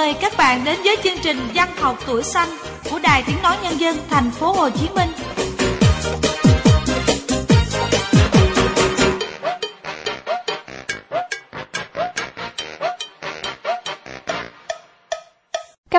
Mời 0.00 0.14
các 0.20 0.36
bạn 0.36 0.64
đến 0.64 0.78
với 0.84 0.96
chương 1.04 1.18
trình 1.22 1.38
Văn 1.54 1.68
học 1.76 1.98
tuổi 2.06 2.22
xanh 2.22 2.48
của 2.90 2.98
Đài 2.98 3.22
Tiếng 3.26 3.42
nói 3.42 3.56
Nhân 3.62 3.80
dân, 3.80 3.96
thành 4.10 4.30
phố 4.30 4.52
Hồ 4.52 4.70
Chí 4.70 4.88
Minh. 4.94 5.10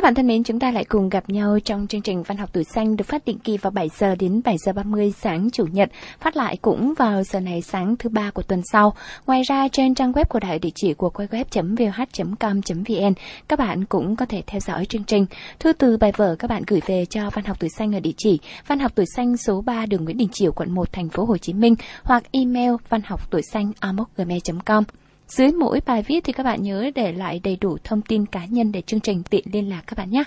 Các 0.02 0.06
bạn 0.06 0.16
thân 0.16 0.28
mến, 0.28 0.44
chúng 0.44 0.60
ta 0.60 0.72
lại 0.72 0.86
cùng 0.86 1.10
gặp 1.10 1.30
nhau 1.30 1.58
trong 1.66 1.88
chương 1.88 2.02
trình 2.02 2.24
Văn 2.24 2.38
học 2.38 2.50
tuổi 2.54 2.64
xanh 2.64 2.98
được 2.98 3.06
phát 3.08 3.26
định 3.26 3.40
kỳ 3.40 3.58
vào 3.58 3.72
7 3.72 3.90
giờ 3.98 4.16
đến 4.16 4.42
7 4.46 4.58
giờ 4.58 4.74
30 4.74 5.14
sáng 5.22 5.50
Chủ 5.52 5.66
nhật, 5.72 5.90
phát 6.20 6.38
lại 6.38 6.58
cũng 6.62 6.94
vào 6.98 7.24
giờ 7.24 7.40
này 7.40 7.62
sáng 7.62 7.96
thứ 8.00 8.10
ba 8.10 8.32
của 8.32 8.42
tuần 8.42 8.62
sau. 8.72 8.94
Ngoài 9.28 9.42
ra 9.44 9.68
trên 9.68 9.96
trang 9.96 10.12
web 10.12 10.26
của 10.30 10.40
đài 10.40 10.60
địa 10.60 10.70
chỉ 10.76 10.94
của 10.94 11.12
www.vh.com.vn, 11.14 13.14
các 13.48 13.60
bạn 13.60 13.86
cũng 13.86 14.16
có 14.16 14.26
thể 14.26 14.44
theo 14.48 14.60
dõi 14.60 14.86
chương 14.86 15.04
trình. 15.04 15.26
Thư 15.60 15.74
từ 15.74 15.98
bài 15.98 16.12
vở 16.18 16.36
các 16.40 16.50
bạn 16.50 16.64
gửi 16.68 16.82
về 16.86 17.06
cho 17.06 17.30
Văn 17.30 17.46
học 17.46 17.58
tuổi 17.60 17.70
xanh 17.78 17.96
ở 17.96 18.00
địa 18.00 18.14
chỉ 18.18 18.40
Văn 18.68 18.80
học 18.80 18.92
tuổi 18.96 19.06
xanh 19.16 19.38
số 19.38 19.62
3 19.62 19.86
đường 19.86 20.04
Nguyễn 20.04 20.18
Đình 20.18 20.30
Chiểu, 20.32 20.52
quận 20.52 20.72
1, 20.72 20.94
thành 20.94 21.10
phố 21.10 21.26
Hồ 21.26 21.38
Chí 21.38 21.54
Minh 21.54 21.76
hoặc 22.04 22.24
email 22.32 22.72
văn 22.90 23.02
học 23.06 23.32
tuổi 23.32 23.42
xanh 23.52 23.72
gmail.com. 24.18 24.84
Dưới 25.32 25.52
mỗi 25.52 25.82
bài 25.86 26.04
viết 26.08 26.24
thì 26.24 26.34
các 26.34 26.44
bạn 26.44 26.64
nhớ 26.64 26.92
để 26.96 27.12
lại 27.12 27.40
đầy 27.44 27.56
đủ 27.62 27.78
thông 27.84 28.02
tin 28.02 28.26
cá 28.26 28.46
nhân 28.46 28.72
để 28.72 28.82
chương 28.82 29.00
trình 29.00 29.24
tiện 29.24 29.44
liên 29.52 29.70
lạc 29.70 29.82
các 29.88 29.98
bạn 29.98 30.12
nhé. 30.12 30.24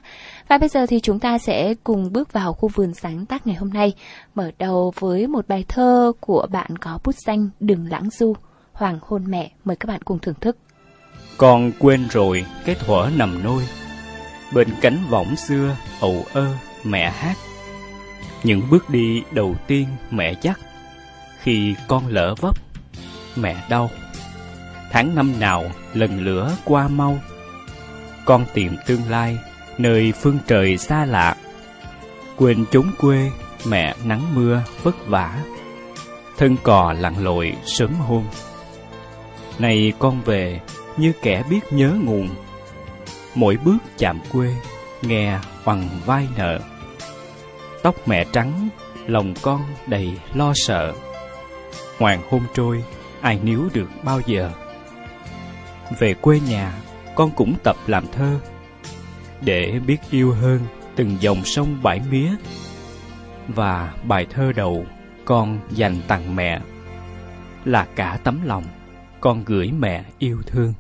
Và 0.49 0.59
bây 0.59 0.69
giờ 0.69 0.87
thì 0.87 1.01
chúng 1.01 1.19
ta 1.19 1.39
sẽ 1.39 1.75
cùng 1.85 2.13
bước 2.13 2.33
vào 2.33 2.53
khu 2.53 2.69
vườn 2.69 2.95
sáng 2.95 3.27
tác 3.27 3.47
ngày 3.47 3.57
hôm 3.57 3.71
nay. 3.71 3.93
Mở 4.35 4.51
đầu 4.59 4.93
với 4.99 5.27
một 5.27 5.49
bài 5.49 5.65
thơ 5.69 6.13
của 6.21 6.47
bạn 6.51 6.77
có 6.77 6.99
bút 7.05 7.15
danh 7.27 7.51
Đừng 7.61 7.87
Lãng 7.91 8.11
Du, 8.11 8.35
Hoàng 8.73 8.99
hôn 9.03 9.25
mẹ. 9.27 9.51
Mời 9.65 9.77
các 9.77 9.87
bạn 9.87 10.03
cùng 10.03 10.19
thưởng 10.19 10.35
thức. 10.41 10.57
Con 11.37 11.73
quên 11.79 12.09
rồi 12.11 12.45
cái 12.65 12.75
thuở 12.75 13.11
nằm 13.17 13.43
nôi 13.43 13.63
Bên 14.55 14.69
cánh 14.81 14.99
võng 15.11 15.37
xưa 15.37 15.77
ầu 16.01 16.25
ơ 16.33 16.47
mẹ 16.85 17.11
hát 17.11 17.37
Những 18.43 18.63
bước 18.71 18.91
đi 18.91 19.23
đầu 19.33 19.55
tiên 19.67 19.87
mẹ 20.11 20.35
dắt 20.43 20.61
Khi 21.39 21.75
con 21.89 22.07
lỡ 22.09 22.35
vấp 22.41 22.57
Mẹ 23.37 23.57
đau 23.71 23.91
tháng 24.95 25.15
năm 25.15 25.41
nào 25.41 25.71
lần 25.95 26.21
lửa 26.21 26.57
qua 26.65 26.89
mau. 26.89 27.19
Con 28.25 28.45
tìm 28.55 28.77
tương 28.87 29.11
lai 29.11 29.39
nơi 29.79 30.13
phương 30.13 30.39
trời 30.47 30.77
xa 30.77 31.05
lạ. 31.05 31.37
Quên 32.37 32.65
chốn 32.73 32.91
quê, 32.99 33.31
mẹ 33.67 33.95
nắng 34.05 34.35
mưa 34.35 34.63
vất 34.83 35.07
vả. 35.07 35.39
Thân 36.39 36.57
cò 36.63 36.93
lặn 36.93 37.25
lội 37.25 37.55
sớm 37.65 37.95
hôm. 37.95 38.25
Này 39.59 39.93
con 39.99 40.21
về 40.23 40.61
như 40.97 41.13
kẻ 41.23 41.43
biết 41.51 41.61
nhớ 41.71 41.97
nguồn. 42.05 42.29
Mỗi 43.35 43.57
bước 43.65 43.79
chạm 43.99 44.19
quê, 44.33 44.55
nghe 45.03 45.39
bằng 45.65 45.89
vai 46.07 46.29
nợ. 46.37 46.59
Tóc 47.83 48.09
mẹ 48.09 48.25
trắng, 48.33 48.69
lòng 49.07 49.35
con 49.43 49.61
đầy 49.87 50.13
lo 50.35 50.53
sợ. 50.55 50.93
Hoàng 51.99 52.23
hôn 52.31 52.43
trôi, 52.55 52.85
ai 53.21 53.39
níu 53.43 53.69
được 53.73 53.89
bao 54.03 54.21
giờ? 54.27 54.51
Về 55.99 56.15
quê 56.15 56.41
nhà, 56.41 56.73
con 57.15 57.31
cũng 57.31 57.55
tập 57.63 57.77
làm 57.87 58.05
thơ. 58.13 58.39
Để 59.41 59.81
biết 59.87 59.99
yêu 60.11 60.33
hơn 60.33 60.61
từng 60.97 61.17
dòng 61.21 61.45
sông 61.45 61.79
bãi 61.83 62.01
mía 62.11 62.31
và 63.49 63.95
bài 64.05 64.27
thơ 64.31 64.53
đầu 64.53 64.87
con 65.25 65.59
dành 65.71 65.97
tặng 66.09 66.37
mẹ 66.37 66.61
là 67.65 67.87
cả 67.97 68.19
tấm 68.25 68.41
lòng 68.45 68.65
con 69.21 69.45
gửi 69.45 69.73
mẹ 69.79 70.05
yêu 70.19 70.43
thương. 70.47 70.75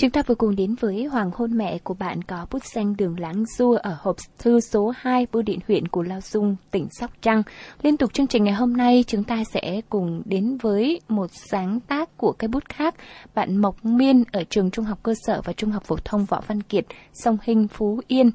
Chúng 0.00 0.10
ta 0.10 0.22
vừa 0.22 0.34
cùng 0.34 0.56
đến 0.56 0.74
với 0.80 1.04
Hoàng 1.04 1.30
hôn 1.34 1.56
mẹ 1.58 1.78
của 1.78 1.94
bạn 1.94 2.22
có 2.22 2.46
bút 2.50 2.64
danh 2.64 2.96
đường 2.96 3.20
Láng 3.20 3.44
Du 3.56 3.72
ở 3.72 3.96
hộp 4.00 4.16
thư 4.38 4.60
số 4.60 4.92
2 4.96 5.26
bưu 5.32 5.42
điện 5.42 5.58
huyện 5.68 5.88
của 5.88 6.02
Lao 6.02 6.20
Dung, 6.20 6.56
tỉnh 6.70 6.88
Sóc 6.90 7.10
Trăng. 7.22 7.42
Liên 7.82 7.96
tục 7.96 8.12
chương 8.12 8.26
trình 8.26 8.44
ngày 8.44 8.54
hôm 8.54 8.76
nay 8.76 9.04
chúng 9.06 9.24
ta 9.24 9.42
sẽ 9.52 9.80
cùng 9.88 10.22
đến 10.24 10.58
với 10.62 11.00
một 11.08 11.30
sáng 11.50 11.80
tác 11.80 12.16
của 12.16 12.32
cây 12.32 12.48
bút 12.48 12.68
khác. 12.68 12.94
Bạn 13.34 13.56
Mộc 13.56 13.84
Miên 13.84 14.24
ở 14.32 14.44
trường 14.44 14.70
Trung 14.70 14.84
học 14.84 14.98
cơ 15.02 15.14
sở 15.26 15.40
và 15.44 15.52
Trung 15.52 15.70
học 15.70 15.84
phổ 15.84 15.96
thông 16.04 16.24
Võ 16.24 16.40
Văn 16.46 16.62
Kiệt, 16.62 16.86
sông 17.12 17.38
Hinh, 17.42 17.68
Phú 17.68 18.00
Yên. 18.06 18.30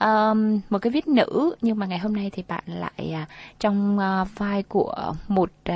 Um, 0.00 0.60
một 0.70 0.78
cái 0.78 0.90
viết 0.90 1.08
nữ 1.08 1.54
nhưng 1.60 1.78
mà 1.78 1.86
ngày 1.86 1.98
hôm 1.98 2.12
nay 2.12 2.30
thì 2.32 2.42
bạn 2.48 2.64
lại 2.66 3.14
uh, 3.22 3.28
trong 3.58 3.98
uh, 3.98 4.28
vai 4.38 4.62
của 4.62 5.14
một 5.28 5.50
uh, 5.68 5.74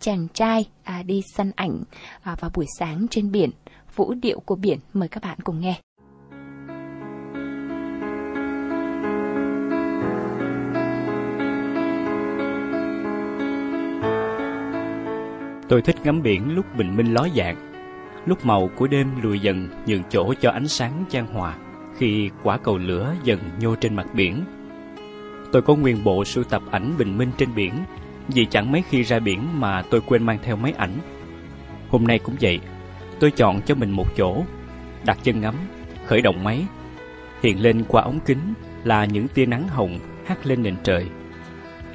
chàng 0.00 0.26
trai 0.34 0.64
uh, 1.00 1.06
đi 1.06 1.22
săn 1.36 1.50
ảnh 1.56 1.82
uh, 2.32 2.40
vào 2.40 2.50
buổi 2.54 2.66
sáng 2.78 3.06
trên 3.10 3.32
biển 3.32 3.50
vũ 3.96 4.14
điệu 4.22 4.40
của 4.40 4.56
biển. 4.56 4.78
Mời 4.94 5.08
các 5.08 5.22
bạn 5.22 5.38
cùng 5.44 5.60
nghe. 5.60 5.80
Tôi 15.68 15.82
thích 15.82 15.96
ngắm 16.04 16.22
biển 16.22 16.54
lúc 16.54 16.66
bình 16.76 16.96
minh 16.96 17.14
ló 17.14 17.28
dạng, 17.36 17.56
lúc 18.26 18.46
màu 18.46 18.70
của 18.76 18.86
đêm 18.86 19.08
lùi 19.22 19.38
dần 19.38 19.68
nhường 19.86 20.02
chỗ 20.10 20.34
cho 20.40 20.50
ánh 20.50 20.68
sáng 20.68 21.04
chan 21.10 21.26
hòa, 21.26 21.56
khi 21.98 22.30
quả 22.42 22.58
cầu 22.58 22.78
lửa 22.78 23.14
dần 23.24 23.38
nhô 23.60 23.74
trên 23.74 23.96
mặt 23.96 24.06
biển. 24.14 24.44
Tôi 25.52 25.62
có 25.62 25.74
nguyên 25.74 26.04
bộ 26.04 26.24
sưu 26.24 26.44
tập 26.44 26.62
ảnh 26.70 26.94
bình 26.98 27.18
minh 27.18 27.30
trên 27.38 27.48
biển, 27.54 27.74
vì 28.28 28.46
chẳng 28.46 28.72
mấy 28.72 28.82
khi 28.82 29.02
ra 29.02 29.18
biển 29.18 29.60
mà 29.60 29.82
tôi 29.90 30.00
quên 30.00 30.26
mang 30.26 30.38
theo 30.42 30.56
máy 30.56 30.72
ảnh. 30.76 30.92
Hôm 31.88 32.06
nay 32.06 32.18
cũng 32.18 32.34
vậy, 32.40 32.60
tôi 33.20 33.30
chọn 33.30 33.62
cho 33.62 33.74
mình 33.74 33.90
một 33.90 34.06
chỗ, 34.16 34.44
đặt 35.04 35.18
chân 35.22 35.40
ngắm, 35.40 35.54
khởi 36.06 36.20
động 36.22 36.44
máy. 36.44 36.66
Hiện 37.42 37.60
lên 37.60 37.84
qua 37.88 38.02
ống 38.02 38.20
kính 38.26 38.54
là 38.84 39.04
những 39.04 39.28
tia 39.28 39.46
nắng 39.46 39.68
hồng 39.68 39.98
hắt 40.26 40.46
lên 40.46 40.62
nền 40.62 40.76
trời. 40.82 41.06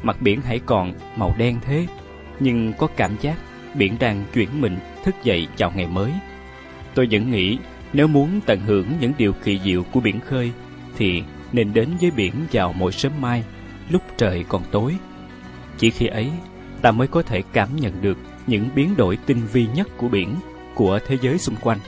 Mặt 0.03 0.21
biển 0.21 0.41
hãy 0.41 0.59
còn 0.65 0.93
màu 1.15 1.35
đen 1.37 1.59
thế, 1.61 1.87
nhưng 2.39 2.73
có 2.73 2.87
cảm 2.95 3.15
giác 3.21 3.37
biển 3.73 3.95
đang 3.99 4.23
chuyển 4.33 4.49
mình 4.61 4.77
thức 5.03 5.15
dậy 5.23 5.47
chào 5.55 5.71
ngày 5.75 5.87
mới. 5.87 6.11
Tôi 6.95 7.07
vẫn 7.11 7.31
nghĩ 7.31 7.57
nếu 7.93 8.07
muốn 8.07 8.39
tận 8.45 8.59
hưởng 8.59 8.87
những 8.99 9.13
điều 9.17 9.33
kỳ 9.33 9.59
diệu 9.63 9.83
của 9.83 9.99
biển 9.99 10.19
khơi 10.19 10.51
thì 10.97 11.23
nên 11.51 11.73
đến 11.73 11.89
với 12.01 12.11
biển 12.11 12.33
vào 12.51 12.73
mỗi 12.73 12.91
sớm 12.91 13.11
mai 13.21 13.43
lúc 13.89 14.01
trời 14.17 14.45
còn 14.49 14.63
tối. 14.71 14.95
Chỉ 15.77 15.89
khi 15.89 16.07
ấy 16.07 16.29
ta 16.81 16.91
mới 16.91 17.07
có 17.07 17.21
thể 17.21 17.41
cảm 17.53 17.69
nhận 17.75 18.01
được 18.01 18.17
những 18.47 18.69
biến 18.75 18.95
đổi 18.97 19.17
tinh 19.25 19.41
vi 19.53 19.67
nhất 19.75 19.87
của 19.97 20.07
biển 20.07 20.35
của 20.79 20.99
thế 21.07 21.17
giới 21.21 21.37
xung 21.37 21.55
quanh. 21.61 21.79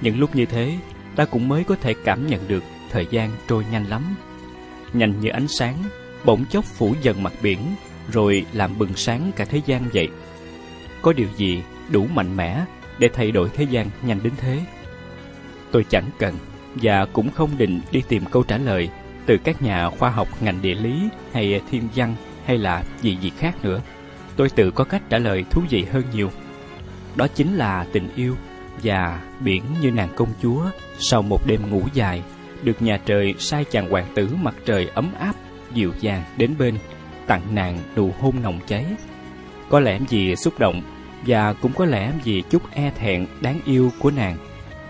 Những 0.00 0.18
lúc 0.18 0.36
như 0.36 0.46
thế, 0.46 0.76
ta 1.16 1.24
cũng 1.24 1.48
mới 1.48 1.64
có 1.64 1.76
thể 1.80 1.94
cảm 2.04 2.26
nhận 2.26 2.48
được 2.48 2.64
thời 2.90 3.06
gian 3.10 3.30
trôi 3.48 3.64
nhanh 3.70 3.86
lắm. 3.88 4.16
Nhanh 4.92 5.20
như 5.20 5.28
ánh 5.28 5.48
sáng, 5.48 5.74
bỗng 6.24 6.44
chốc 6.44 6.64
phủ 6.64 6.94
dần 7.02 7.22
mặt 7.22 7.32
biển, 7.42 7.58
rồi 8.12 8.46
làm 8.52 8.78
bừng 8.78 8.94
sáng 8.96 9.30
cả 9.36 9.44
thế 9.44 9.60
gian 9.66 9.82
vậy. 9.94 10.08
Có 11.02 11.12
điều 11.12 11.28
gì 11.36 11.62
đủ 11.90 12.06
mạnh 12.14 12.36
mẽ 12.36 12.64
để 12.98 13.08
thay 13.08 13.30
đổi 13.30 13.48
thế 13.54 13.64
gian 13.64 13.90
nhanh 14.02 14.22
đến 14.22 14.32
thế? 14.36 14.60
Tôi 15.70 15.84
chẳng 15.88 16.10
cần 16.18 16.34
và 16.74 17.06
cũng 17.12 17.30
không 17.30 17.50
định 17.58 17.80
đi 17.92 18.02
tìm 18.08 18.24
câu 18.30 18.42
trả 18.42 18.58
lời 18.58 18.88
từ 19.26 19.38
các 19.44 19.62
nhà 19.62 19.90
khoa 19.90 20.10
học 20.10 20.28
ngành 20.40 20.62
địa 20.62 20.74
lý 20.74 21.08
hay 21.32 21.60
thiên 21.70 21.88
văn 21.94 22.14
hay 22.44 22.58
là 22.58 22.84
gì 23.02 23.16
gì 23.20 23.30
khác 23.38 23.64
nữa. 23.64 23.80
Tôi 24.36 24.50
tự 24.50 24.70
có 24.70 24.84
cách 24.84 25.02
trả 25.10 25.18
lời 25.18 25.44
thú 25.50 25.62
vị 25.70 25.84
hơn 25.92 26.02
nhiều. 26.14 26.30
Đó 27.16 27.26
chính 27.34 27.56
là 27.56 27.86
tình 27.92 28.08
yêu 28.16 28.36
và 28.82 29.20
biển 29.40 29.62
như 29.80 29.90
nàng 29.90 30.08
công 30.16 30.28
chúa 30.42 30.64
sau 30.98 31.22
một 31.22 31.46
đêm 31.46 31.70
ngủ 31.70 31.82
dài, 31.94 32.22
được 32.62 32.82
nhà 32.82 33.00
trời 33.06 33.34
sai 33.38 33.64
chàng 33.70 33.90
hoàng 33.90 34.06
tử 34.14 34.28
mặt 34.42 34.54
trời 34.64 34.90
ấm 34.94 35.10
áp, 35.18 35.34
dịu 35.72 35.92
dàng 36.00 36.22
đến 36.36 36.54
bên, 36.58 36.78
tặng 37.26 37.42
nàng 37.54 37.78
nụ 37.96 38.10
hôn 38.20 38.42
nồng 38.42 38.60
cháy. 38.66 38.86
Có 39.70 39.80
lẽ 39.80 39.98
gì 40.08 40.36
xúc 40.36 40.58
động 40.58 40.82
và 41.26 41.52
cũng 41.52 41.72
có 41.72 41.84
lẽ 41.84 42.12
vì 42.24 42.42
chút 42.50 42.62
e 42.72 42.90
thẹn 42.90 43.26
đáng 43.40 43.60
yêu 43.64 43.90
của 43.98 44.10
nàng, 44.10 44.36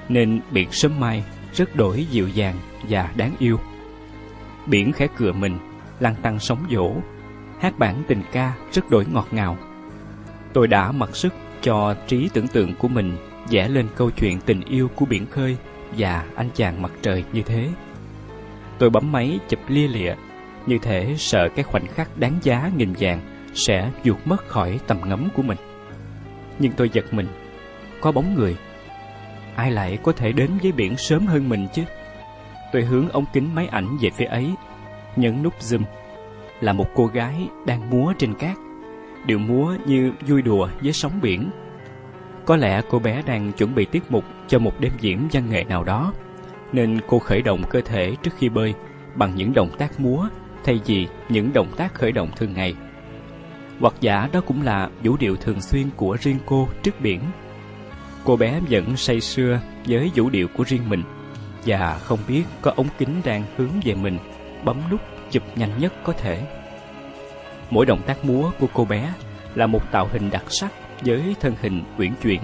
nên 0.08 0.40
biển 0.50 0.68
sớm 0.72 1.00
mai 1.00 1.24
rất 1.54 1.76
đổi 1.76 2.06
dịu 2.10 2.28
dàng 2.28 2.56
và 2.88 3.10
đáng 3.16 3.34
yêu. 3.38 3.60
Biển 4.66 4.92
khẽ 4.92 5.06
cựa 5.16 5.32
mình 5.32 5.58
lăn 6.00 6.14
tăng 6.22 6.38
sóng 6.38 6.66
dỗ 6.70 6.92
hát 7.60 7.78
bản 7.78 8.02
tình 8.08 8.22
ca 8.32 8.52
rất 8.72 8.90
đổi 8.90 9.06
ngọt 9.12 9.28
ngào. 9.30 9.56
Tôi 10.52 10.68
đã 10.68 10.92
mặc 10.92 11.16
sức 11.16 11.34
cho 11.62 11.94
trí 12.06 12.28
tưởng 12.32 12.48
tượng 12.48 12.74
của 12.74 12.88
mình 12.88 13.16
vẽ 13.50 13.68
lên 13.68 13.88
câu 13.96 14.10
chuyện 14.10 14.40
tình 14.40 14.60
yêu 14.60 14.88
của 14.94 15.04
biển 15.04 15.26
khơi 15.26 15.56
và 15.98 16.24
anh 16.34 16.48
chàng 16.54 16.82
mặt 16.82 16.92
trời 17.02 17.24
như 17.32 17.42
thế. 17.42 17.68
Tôi 18.78 18.90
bấm 18.90 19.12
máy 19.12 19.38
chụp 19.48 19.60
lia 19.68 19.88
lịa, 19.88 20.14
như 20.66 20.78
thể 20.82 21.14
sợ 21.18 21.48
cái 21.48 21.62
khoảnh 21.62 21.86
khắc 21.86 22.18
đáng 22.18 22.38
giá 22.42 22.70
nghìn 22.76 22.94
vàng 22.98 23.20
sẽ 23.54 23.90
vụt 24.04 24.16
mất 24.24 24.48
khỏi 24.48 24.80
tầm 24.86 25.00
ngắm 25.08 25.28
của 25.34 25.42
mình. 25.42 25.58
Nhưng 26.58 26.72
tôi 26.72 26.90
giật 26.92 27.14
mình, 27.14 27.26
có 28.00 28.12
bóng 28.12 28.34
người. 28.34 28.56
Ai 29.56 29.70
lại 29.70 29.98
có 30.02 30.12
thể 30.12 30.32
đến 30.32 30.50
với 30.62 30.72
biển 30.72 30.96
sớm 30.96 31.26
hơn 31.26 31.48
mình 31.48 31.66
chứ? 31.74 31.82
Tôi 32.72 32.82
hướng 32.82 33.08
ống 33.08 33.24
kính 33.32 33.54
máy 33.54 33.66
ảnh 33.66 33.96
về 34.00 34.10
phía 34.10 34.24
ấy, 34.24 34.54
nhấn 35.16 35.42
nút 35.42 35.54
zoom. 35.60 35.82
Là 36.60 36.72
một 36.72 36.86
cô 36.94 37.06
gái 37.06 37.48
đang 37.66 37.90
múa 37.90 38.12
trên 38.18 38.34
cát 38.34 38.56
điệu 39.26 39.38
múa 39.38 39.74
như 39.86 40.12
vui 40.26 40.42
đùa 40.42 40.68
với 40.82 40.92
sóng 40.92 41.20
biển. 41.22 41.50
Có 42.44 42.56
lẽ 42.56 42.82
cô 42.90 42.98
bé 42.98 43.22
đang 43.26 43.52
chuẩn 43.52 43.74
bị 43.74 43.84
tiết 43.84 44.10
mục 44.10 44.24
cho 44.48 44.58
một 44.58 44.80
đêm 44.80 44.92
diễn 45.00 45.28
văn 45.32 45.50
nghệ 45.50 45.64
nào 45.64 45.84
đó. 45.84 46.12
nên 46.72 47.00
cô 47.06 47.18
khởi 47.18 47.42
động 47.42 47.62
cơ 47.70 47.80
thể 47.80 48.16
trước 48.22 48.30
khi 48.38 48.48
bơi 48.48 48.74
bằng 49.14 49.36
những 49.36 49.54
động 49.54 49.70
tác 49.78 50.00
múa 50.00 50.28
thay 50.64 50.80
vì 50.86 51.08
những 51.28 51.52
động 51.52 51.68
tác 51.76 51.94
khởi 51.94 52.12
động 52.12 52.30
thường 52.36 52.52
ngày. 52.52 52.74
Hoặc 53.80 53.94
giả 54.00 54.28
đó 54.32 54.40
cũng 54.46 54.62
là 54.62 54.90
vũ 55.02 55.16
điệu 55.16 55.36
thường 55.36 55.60
xuyên 55.60 55.86
của 55.96 56.16
riêng 56.20 56.38
cô 56.46 56.68
trước 56.82 57.00
biển. 57.00 57.20
Cô 58.24 58.36
bé 58.36 58.60
vẫn 58.70 58.96
say 58.96 59.20
sưa 59.20 59.60
với 59.86 60.10
vũ 60.14 60.30
điệu 60.30 60.48
của 60.56 60.64
riêng 60.66 60.88
mình 60.88 61.02
và 61.66 61.98
không 62.04 62.18
biết 62.28 62.44
có 62.62 62.72
ống 62.76 62.88
kính 62.98 63.20
đang 63.24 63.44
hướng 63.56 63.70
về 63.84 63.94
mình 63.94 64.18
bấm 64.64 64.76
nút 64.90 65.00
chụp 65.30 65.42
nhanh 65.56 65.78
nhất 65.78 65.92
có 66.04 66.12
thể. 66.12 66.55
Mỗi 67.70 67.86
động 67.86 68.02
tác 68.06 68.24
múa 68.24 68.50
của 68.58 68.66
cô 68.74 68.84
bé 68.84 69.12
là 69.54 69.66
một 69.66 69.90
tạo 69.92 70.08
hình 70.12 70.30
đặc 70.30 70.44
sắc 70.48 70.72
với 71.04 71.34
thân 71.40 71.54
hình 71.60 71.82
uyển 71.98 72.12
chuyển, 72.22 72.40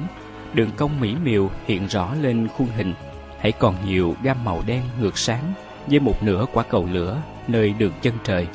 đường 0.55 0.71
cong 0.77 1.01
mỹ 1.01 1.15
miều 1.25 1.51
hiện 1.67 1.87
rõ 1.87 2.15
lên 2.15 2.49
khuôn 2.49 2.69
hình, 2.77 2.95
hãy 3.39 3.53
còn 3.53 3.75
nhiều 3.87 4.17
gam 4.23 4.45
màu 4.45 4.63
đen 4.67 4.83
ngược 5.01 5.19
sáng 5.19 5.53
với 5.87 6.01
một 6.01 6.23
nửa 6.23 6.47
quả 6.53 6.65
cầu 6.65 6.89
lửa 6.93 7.23
nơi 7.49 7.75
đường 7.79 7.93
chân 8.03 8.15
trời. 8.25 8.47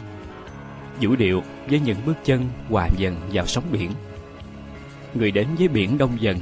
Vũ 1.02 1.16
điệu 1.16 1.44
với 1.69 1.80
những 1.80 1.98
bước 2.06 2.18
chân 2.24 2.46
hòa 2.70 2.88
dần 2.98 3.16
vào 3.34 3.46
sóng 3.46 3.63
biển. 3.72 3.92
Người 5.13 5.31
đến 5.31 5.48
với 5.58 5.68
biển 5.68 5.98
đông 5.98 6.22
dần, 6.22 6.38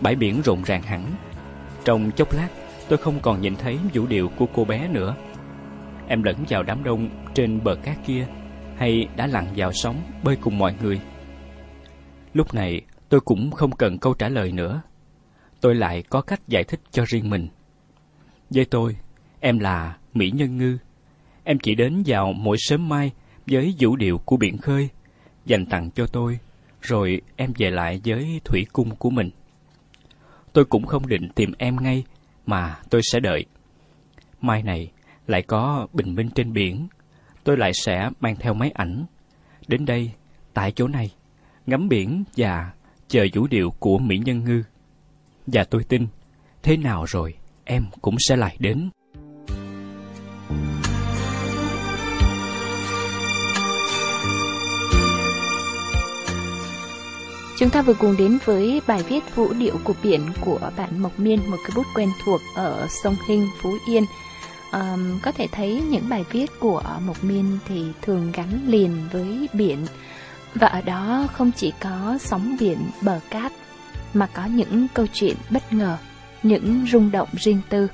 bãi 0.00 0.14
biển 0.14 0.42
rộn 0.44 0.62
ràng 0.62 0.82
hẳn. 0.82 1.04
Trong 1.84 2.10
chốc 2.10 2.34
lát, 2.34 2.48
tôi 2.88 2.98
không 2.98 3.20
còn 3.22 3.40
nhìn 3.40 3.56
thấy 3.56 3.78
vũ 3.94 4.06
điệu 4.06 4.28
của 4.36 4.46
cô 4.54 4.64
bé 4.64 4.88
nữa. 4.88 5.14
Em 6.08 6.22
lẫn 6.22 6.36
vào 6.48 6.62
đám 6.62 6.84
đông 6.84 7.08
trên 7.34 7.64
bờ 7.64 7.74
cát 7.74 7.96
kia 8.06 8.26
hay 8.76 9.08
đã 9.16 9.26
lặn 9.26 9.46
vào 9.56 9.72
sóng 9.72 10.02
bơi 10.24 10.36
cùng 10.36 10.58
mọi 10.58 10.74
người. 10.82 11.00
Lúc 12.32 12.54
này 12.54 12.80
tôi 13.08 13.20
cũng 13.20 13.50
không 13.50 13.70
cần 13.70 13.98
câu 13.98 14.14
trả 14.14 14.28
lời 14.28 14.52
nữa. 14.52 14.82
Tôi 15.60 15.74
lại 15.74 16.02
có 16.02 16.20
cách 16.20 16.48
giải 16.48 16.64
thích 16.64 16.80
cho 16.90 17.04
riêng 17.06 17.30
mình. 17.30 17.48
Với 18.50 18.64
tôi, 18.64 18.96
em 19.40 19.58
là 19.58 19.96
Mỹ 20.14 20.30
Nhân 20.30 20.56
Ngư. 20.56 20.78
Em 21.44 21.58
chỉ 21.58 21.74
đến 21.74 22.02
vào 22.06 22.32
mỗi 22.32 22.56
sớm 22.58 22.88
mai 22.88 23.12
với 23.46 23.74
vũ 23.80 23.96
điệu 23.96 24.18
của 24.18 24.36
biển 24.36 24.58
khơi, 24.58 24.88
dành 25.46 25.66
tặng 25.66 25.90
cho 25.90 26.06
tôi, 26.06 26.38
rồi 26.82 27.20
em 27.36 27.52
về 27.58 27.70
lại 27.70 28.00
với 28.04 28.40
thủy 28.44 28.66
cung 28.72 28.96
của 28.96 29.10
mình. 29.10 29.30
Tôi 30.52 30.64
cũng 30.64 30.86
không 30.86 31.06
định 31.06 31.28
tìm 31.34 31.52
em 31.58 31.76
ngay, 31.82 32.04
mà 32.46 32.78
tôi 32.90 33.00
sẽ 33.12 33.20
đợi. 33.20 33.44
Mai 34.40 34.62
này, 34.62 34.90
lại 35.26 35.42
có 35.42 35.86
bình 35.92 36.14
minh 36.14 36.28
trên 36.34 36.52
biển, 36.52 36.86
tôi 37.46 37.56
lại 37.56 37.72
sẽ 37.74 38.10
mang 38.20 38.36
theo 38.36 38.54
máy 38.54 38.70
ảnh. 38.74 39.04
Đến 39.68 39.86
đây, 39.86 40.10
tại 40.54 40.72
chỗ 40.72 40.88
này, 40.88 41.10
ngắm 41.66 41.88
biển 41.88 42.24
và 42.36 42.72
chờ 43.08 43.26
vũ 43.34 43.46
điệu 43.46 43.70
của 43.78 43.98
Mỹ 43.98 44.18
Nhân 44.18 44.44
Ngư. 44.44 44.62
Và 45.46 45.64
tôi 45.64 45.84
tin, 45.84 46.06
thế 46.62 46.76
nào 46.76 47.04
rồi 47.04 47.34
em 47.64 47.86
cũng 48.00 48.16
sẽ 48.18 48.36
lại 48.36 48.56
đến. 48.58 48.90
Chúng 57.58 57.70
ta 57.70 57.82
vừa 57.82 57.94
cùng 57.94 58.16
đến 58.18 58.38
với 58.44 58.80
bài 58.86 59.02
viết 59.08 59.36
Vũ 59.36 59.52
điệu 59.52 59.74
của 59.84 59.94
biển 60.02 60.20
của 60.40 60.70
bạn 60.76 60.98
Mộc 60.98 61.20
Miên, 61.20 61.50
một 61.50 61.58
cái 61.64 61.70
bút 61.76 61.86
quen 61.94 62.08
thuộc 62.24 62.40
ở 62.54 62.86
sông 62.90 63.16
Hinh, 63.28 63.46
Phú 63.62 63.76
Yên. 63.88 64.04
Um, 64.76 65.18
có 65.22 65.32
thể 65.32 65.46
thấy 65.52 65.82
những 65.90 66.08
bài 66.08 66.24
viết 66.30 66.50
của 66.60 66.82
Mộc 67.06 67.24
Miên 67.24 67.58
thì 67.68 67.84
thường 68.02 68.32
gắn 68.32 68.60
liền 68.66 69.08
với 69.12 69.48
biển. 69.52 69.86
Và 70.54 70.66
ở 70.66 70.80
đó 70.80 71.26
không 71.32 71.50
chỉ 71.56 71.72
có 71.80 72.18
sóng 72.20 72.56
biển 72.60 72.78
bờ 73.00 73.20
cát 73.30 73.52
mà 74.14 74.26
có 74.26 74.46
những 74.46 74.86
câu 74.94 75.06
chuyện 75.12 75.36
bất 75.50 75.72
ngờ, 75.72 75.96
những 76.42 76.86
rung 76.92 77.10
động 77.10 77.28
riêng 77.36 77.60
tư. 77.68 77.88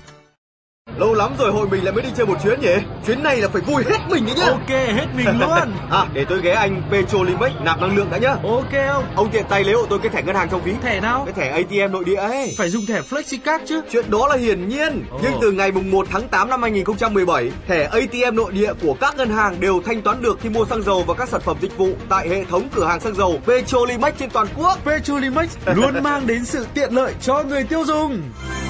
Lâu 0.96 1.14
lắm 1.14 1.32
rồi 1.38 1.52
hội 1.52 1.68
mình 1.68 1.84
lại 1.84 1.92
mới 1.92 2.02
đi 2.02 2.08
chơi 2.16 2.26
một 2.26 2.34
chuyến 2.42 2.60
nhỉ? 2.60 2.74
Chuyến 3.06 3.22
này 3.22 3.36
là 3.36 3.48
phải 3.48 3.62
vui 3.62 3.84
hết 3.90 3.98
mình 4.10 4.26
đấy 4.26 4.34
nhá. 4.38 4.46
Ok, 4.46 4.68
hết 4.68 5.06
mình 5.16 5.26
luôn. 5.40 5.72
à, 5.90 6.06
để 6.12 6.24
tôi 6.28 6.40
ghé 6.42 6.50
anh 6.52 6.82
Petrolimex 6.90 7.52
nạp 7.64 7.80
năng 7.80 7.96
lượng 7.96 8.10
đã 8.10 8.18
nhá. 8.18 8.28
Ok 8.44 8.72
không? 8.92 9.04
Ông 9.16 9.30
tiện 9.32 9.44
tay 9.48 9.64
lấy 9.64 9.74
hộ 9.74 9.86
tôi 9.86 9.98
cái 9.98 10.08
thẻ 10.12 10.22
ngân 10.22 10.36
hàng 10.36 10.48
trong 10.50 10.62
ví. 10.62 10.72
Thẻ 10.82 11.00
nào? 11.00 11.22
Cái 11.24 11.34
thẻ 11.34 11.48
ATM 11.50 11.92
nội 11.92 12.04
địa 12.04 12.14
ấy. 12.14 12.54
Phải 12.58 12.68
dùng 12.70 12.86
thẻ 12.86 13.00
FlexiCard 13.10 13.58
chứ. 13.66 13.80
Chuyện 13.90 14.10
đó 14.10 14.28
là 14.28 14.36
hiển 14.36 14.68
nhiên. 14.68 15.04
Oh. 15.14 15.20
Nhưng 15.22 15.32
từ 15.40 15.52
ngày 15.52 15.72
mùng 15.72 15.90
1 15.90 16.06
tháng 16.10 16.28
8 16.28 16.50
năm 16.50 16.62
2017, 16.62 17.50
thẻ 17.68 17.84
ATM 17.84 18.36
nội 18.36 18.52
địa 18.52 18.72
của 18.82 18.94
các 19.00 19.16
ngân 19.16 19.30
hàng 19.30 19.60
đều 19.60 19.82
thanh 19.86 20.02
toán 20.02 20.22
được 20.22 20.38
khi 20.42 20.48
mua 20.48 20.64
xăng 20.64 20.82
dầu 20.82 21.02
và 21.06 21.14
các 21.14 21.28
sản 21.28 21.40
phẩm 21.40 21.56
dịch 21.60 21.76
vụ 21.78 21.88
tại 22.08 22.28
hệ 22.28 22.44
thống 22.44 22.68
cửa 22.74 22.86
hàng 22.86 23.00
xăng 23.00 23.14
dầu 23.14 23.40
Petrolimex 23.46 24.14
trên 24.18 24.30
toàn 24.30 24.46
quốc. 24.56 24.78
Petrolimex 24.84 25.56
luôn 25.74 26.02
mang 26.02 26.26
đến 26.26 26.44
sự 26.44 26.66
tiện 26.74 26.94
lợi 26.94 27.14
cho 27.20 27.42
người 27.42 27.64
tiêu 27.64 27.84
dùng. 27.84 28.22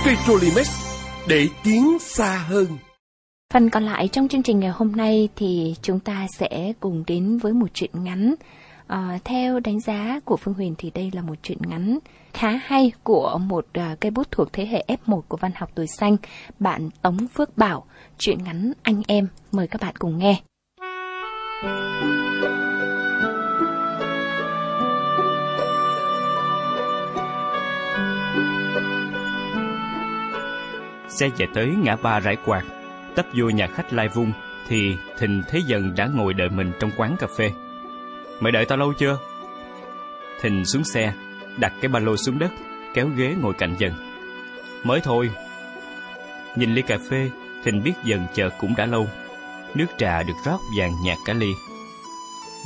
Petrolimex 0.06 0.81
để 1.28 1.48
tiến 1.64 1.98
xa 1.98 2.44
hơn. 2.48 2.66
Phần 3.54 3.70
còn 3.70 3.82
lại 3.84 4.08
trong 4.08 4.28
chương 4.28 4.42
trình 4.42 4.60
ngày 4.60 4.70
hôm 4.70 4.92
nay 4.92 5.28
thì 5.36 5.74
chúng 5.82 6.00
ta 6.00 6.26
sẽ 6.38 6.72
cùng 6.80 7.04
đến 7.06 7.38
với 7.38 7.52
một 7.52 7.68
chuyện 7.74 7.90
ngắn. 7.94 8.34
À, 8.86 9.18
theo 9.24 9.60
đánh 9.60 9.80
giá 9.80 10.20
của 10.24 10.36
Phương 10.36 10.54
Huyền 10.54 10.74
thì 10.78 10.90
đây 10.94 11.10
là 11.14 11.22
một 11.22 11.34
chuyện 11.42 11.58
ngắn 11.66 11.98
khá 12.34 12.50
hay 12.64 12.92
của 13.02 13.38
một 13.38 13.66
uh, 13.78 14.00
cây 14.00 14.10
bút 14.10 14.30
thuộc 14.30 14.52
thế 14.52 14.66
hệ 14.66 14.84
F1 15.06 15.20
của 15.28 15.36
văn 15.36 15.52
học 15.56 15.70
tuổi 15.74 15.86
xanh, 15.86 16.16
bạn 16.58 16.88
Tống 17.02 17.26
Phước 17.34 17.56
Bảo, 17.56 17.84
chuyện 18.18 18.44
ngắn 18.44 18.72
anh 18.82 19.02
em. 19.06 19.28
Mời 19.52 19.66
các 19.66 19.80
bạn 19.80 19.94
cùng 19.98 20.18
nghe. 20.18 20.42
Xe 31.18 31.30
chạy 31.36 31.48
tới 31.54 31.74
ngã 31.78 31.96
ba 31.96 32.20
rải 32.20 32.36
quạt, 32.44 32.64
tấp 33.14 33.26
vô 33.34 33.50
nhà 33.50 33.66
khách 33.66 33.92
Lai 33.92 34.08
Vung, 34.08 34.32
thì 34.68 34.96
Thình 35.18 35.42
thấy 35.48 35.62
dần 35.62 35.94
đã 35.96 36.08
ngồi 36.14 36.34
đợi 36.34 36.48
mình 36.48 36.72
trong 36.80 36.90
quán 36.96 37.16
cà 37.18 37.26
phê. 37.38 37.52
Mày 38.40 38.52
đợi 38.52 38.64
tao 38.64 38.78
lâu 38.78 38.92
chưa? 38.92 39.18
Thình 40.40 40.64
xuống 40.64 40.84
xe, 40.84 41.12
đặt 41.58 41.72
cái 41.80 41.88
ba 41.88 42.00
lô 42.00 42.16
xuống 42.16 42.38
đất, 42.38 42.50
kéo 42.94 43.08
ghế 43.16 43.34
ngồi 43.40 43.54
cạnh 43.54 43.74
dần. 43.78 43.92
Mới 44.84 45.00
thôi. 45.00 45.30
Nhìn 46.56 46.74
ly 46.74 46.82
cà 46.82 46.98
phê, 47.10 47.30
Thình 47.64 47.82
biết 47.82 47.94
dần 48.04 48.26
chờ 48.34 48.50
cũng 48.58 48.74
đã 48.76 48.86
lâu. 48.86 49.08
Nước 49.74 49.86
trà 49.98 50.22
được 50.22 50.34
rót 50.44 50.58
vàng 50.78 50.92
nhạt 51.04 51.18
cả 51.26 51.32
ly. 51.32 51.52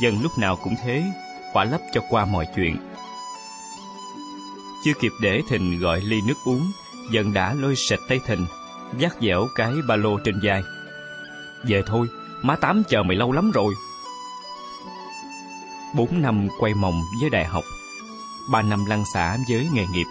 Dần 0.00 0.22
lúc 0.22 0.32
nào 0.38 0.58
cũng 0.62 0.74
thế, 0.84 1.04
quả 1.52 1.64
lấp 1.64 1.80
cho 1.92 2.00
qua 2.10 2.24
mọi 2.24 2.46
chuyện. 2.56 2.76
Chưa 4.84 4.92
kịp 5.00 5.12
để 5.22 5.40
Thình 5.50 5.80
gọi 5.80 6.00
ly 6.00 6.20
nước 6.26 6.34
uống 6.44 6.70
dần 7.10 7.32
đã 7.32 7.54
lôi 7.54 7.76
sạch 7.76 8.00
tay 8.08 8.20
thình 8.26 8.46
dắt 8.98 9.16
dẻo 9.20 9.48
cái 9.54 9.72
ba 9.88 9.96
lô 9.96 10.18
trên 10.24 10.40
vai. 10.42 10.62
Về 11.64 11.82
thôi, 11.86 12.06
má 12.42 12.56
tám 12.56 12.82
chờ 12.88 13.02
mày 13.02 13.16
lâu 13.16 13.32
lắm 13.32 13.50
rồi. 13.50 13.74
Bốn 15.94 16.22
năm 16.22 16.48
quay 16.58 16.74
mòng 16.74 17.02
với 17.20 17.30
đại 17.30 17.44
học, 17.44 17.64
ba 18.50 18.62
năm 18.62 18.84
lăn 18.84 19.04
xả 19.14 19.36
với 19.48 19.68
nghề 19.72 19.86
nghiệp. 19.86 20.06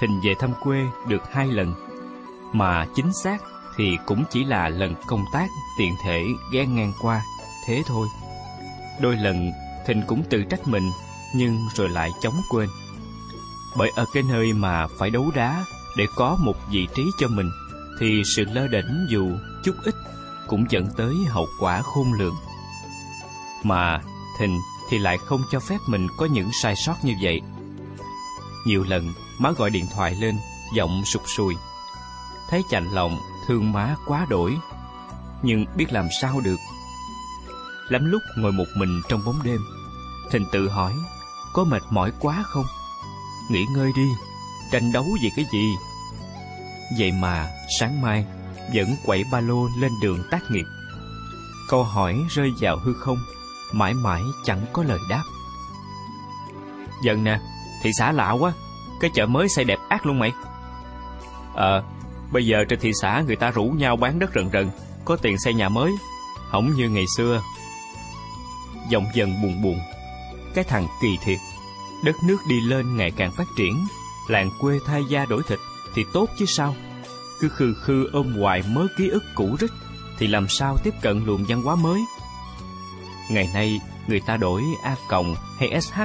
Thình 0.00 0.20
về 0.24 0.34
thăm 0.38 0.50
quê 0.60 0.78
được 1.08 1.22
hai 1.32 1.46
lần, 1.46 1.74
mà 2.52 2.86
chính 2.94 3.12
xác 3.12 3.38
thì 3.76 3.98
cũng 4.06 4.24
chỉ 4.30 4.44
là 4.44 4.68
lần 4.68 4.94
công 5.06 5.24
tác 5.32 5.48
tiện 5.78 5.94
thể 6.04 6.24
ghé 6.52 6.66
ngang 6.66 6.92
qua, 7.00 7.22
thế 7.66 7.82
thôi. 7.86 8.08
Đôi 9.00 9.16
lần 9.16 9.52
thình 9.86 10.02
cũng 10.06 10.22
tự 10.30 10.42
trách 10.50 10.68
mình, 10.68 10.90
nhưng 11.34 11.68
rồi 11.74 11.88
lại 11.88 12.10
chóng 12.20 12.40
quên. 12.50 12.68
Bởi 13.76 13.90
ở 13.96 14.04
cái 14.14 14.22
nơi 14.22 14.52
mà 14.52 14.86
phải 14.98 15.10
đấu 15.10 15.30
đá 15.34 15.64
để 15.96 16.06
có 16.16 16.36
một 16.40 16.54
vị 16.70 16.88
trí 16.94 17.10
cho 17.18 17.28
mình 17.28 17.50
thì 18.00 18.22
sự 18.36 18.44
lơ 18.44 18.68
đễnh 18.68 19.06
dù 19.08 19.30
chút 19.64 19.74
ít 19.84 19.94
cũng 20.46 20.64
dẫn 20.70 20.88
tới 20.96 21.14
hậu 21.28 21.46
quả 21.60 21.82
khôn 21.82 22.12
lường. 22.12 22.34
Mà 23.62 24.00
Thình 24.38 24.60
thì 24.90 24.98
lại 24.98 25.18
không 25.18 25.42
cho 25.50 25.60
phép 25.60 25.78
mình 25.86 26.08
có 26.16 26.26
những 26.26 26.50
sai 26.62 26.76
sót 26.76 26.94
như 27.02 27.14
vậy. 27.22 27.40
Nhiều 28.66 28.84
lần 28.88 29.12
má 29.38 29.50
gọi 29.52 29.70
điện 29.70 29.86
thoại 29.94 30.14
lên, 30.14 30.38
giọng 30.74 31.04
sụt 31.04 31.22
sùi. 31.36 31.54
Thấy 32.50 32.62
chạnh 32.70 32.88
lòng, 32.92 33.18
thương 33.46 33.72
má 33.72 33.96
quá 34.06 34.26
đổi. 34.30 34.58
Nhưng 35.42 35.64
biết 35.76 35.92
làm 35.92 36.06
sao 36.20 36.40
được. 36.40 36.56
Lắm 37.88 38.10
lúc 38.10 38.22
ngồi 38.36 38.52
một 38.52 38.66
mình 38.76 39.00
trong 39.08 39.24
bóng 39.24 39.42
đêm, 39.44 39.60
Thình 40.30 40.46
tự 40.52 40.68
hỏi, 40.68 40.92
có 41.52 41.64
mệt 41.64 41.82
mỏi 41.90 42.12
quá 42.20 42.42
không? 42.46 42.66
Nghỉ 43.50 43.66
ngơi 43.74 43.92
đi, 43.96 44.08
tranh 44.72 44.92
đấu 44.92 45.06
vì 45.22 45.30
cái 45.36 45.44
gì? 45.52 45.68
Vậy 46.98 47.12
mà 47.12 47.50
sáng 47.78 48.02
mai 48.02 48.24
vẫn 48.74 48.96
quẩy 49.04 49.24
ba 49.32 49.40
lô 49.40 49.68
lên 49.78 49.92
đường 50.02 50.22
tác 50.30 50.50
nghiệp. 50.50 50.64
Câu 51.68 51.84
hỏi 51.84 52.14
rơi 52.30 52.50
vào 52.60 52.76
hư 52.76 52.94
không, 52.94 53.18
mãi 53.72 53.94
mãi 53.94 54.22
chẳng 54.44 54.66
có 54.72 54.82
lời 54.82 54.98
đáp. 55.10 55.22
Dần 57.02 57.24
nè, 57.24 57.40
thị 57.82 57.90
xã 57.98 58.12
lạ 58.12 58.30
quá, 58.30 58.52
cái 59.00 59.10
chợ 59.14 59.26
mới 59.26 59.48
xây 59.48 59.64
đẹp 59.64 59.78
ác 59.88 60.06
luôn 60.06 60.18
mày. 60.18 60.32
Ờ, 61.54 61.82
bây 62.32 62.46
giờ 62.46 62.64
trên 62.68 62.80
thị 62.80 62.90
xã 63.02 63.22
người 63.26 63.36
ta 63.36 63.50
rủ 63.50 63.64
nhau 63.64 63.96
bán 63.96 64.18
đất 64.18 64.30
rần 64.34 64.50
rần, 64.52 64.70
có 65.04 65.16
tiền 65.16 65.38
xây 65.38 65.54
nhà 65.54 65.68
mới, 65.68 65.92
không 66.50 66.74
như 66.76 66.88
ngày 66.88 67.04
xưa. 67.16 67.42
Giọng 68.88 69.06
dần 69.14 69.42
buồn 69.42 69.62
buồn, 69.62 69.80
cái 70.54 70.64
thằng 70.64 70.86
kỳ 71.02 71.18
thiệt, 71.24 71.38
đất 72.04 72.16
nước 72.24 72.38
đi 72.48 72.60
lên 72.60 72.96
ngày 72.96 73.10
càng 73.16 73.32
phát 73.32 73.46
triển, 73.56 73.86
làng 74.28 74.50
quê 74.60 74.78
thay 74.86 75.04
da 75.08 75.24
đổi 75.24 75.42
thịt 75.48 75.58
thì 75.94 76.04
tốt 76.12 76.28
chứ 76.38 76.44
sao 76.48 76.74
cứ 77.40 77.48
khư 77.48 77.74
khư 77.74 78.08
ôm 78.12 78.32
hoài 78.32 78.62
mớ 78.68 78.86
ký 78.96 79.08
ức 79.08 79.24
cũ 79.34 79.56
rích, 79.60 79.72
thì 80.18 80.26
làm 80.26 80.48
sao 80.48 80.76
tiếp 80.84 80.94
cận 81.02 81.24
luồng 81.24 81.44
văn 81.48 81.62
hóa 81.62 81.76
mới? 81.76 82.00
Ngày 83.30 83.50
nay, 83.54 83.80
người 84.08 84.20
ta 84.20 84.36
đổi 84.36 84.62
A 84.82 84.96
cộng 85.08 85.34
hay 85.58 85.80
SH, 85.80 86.00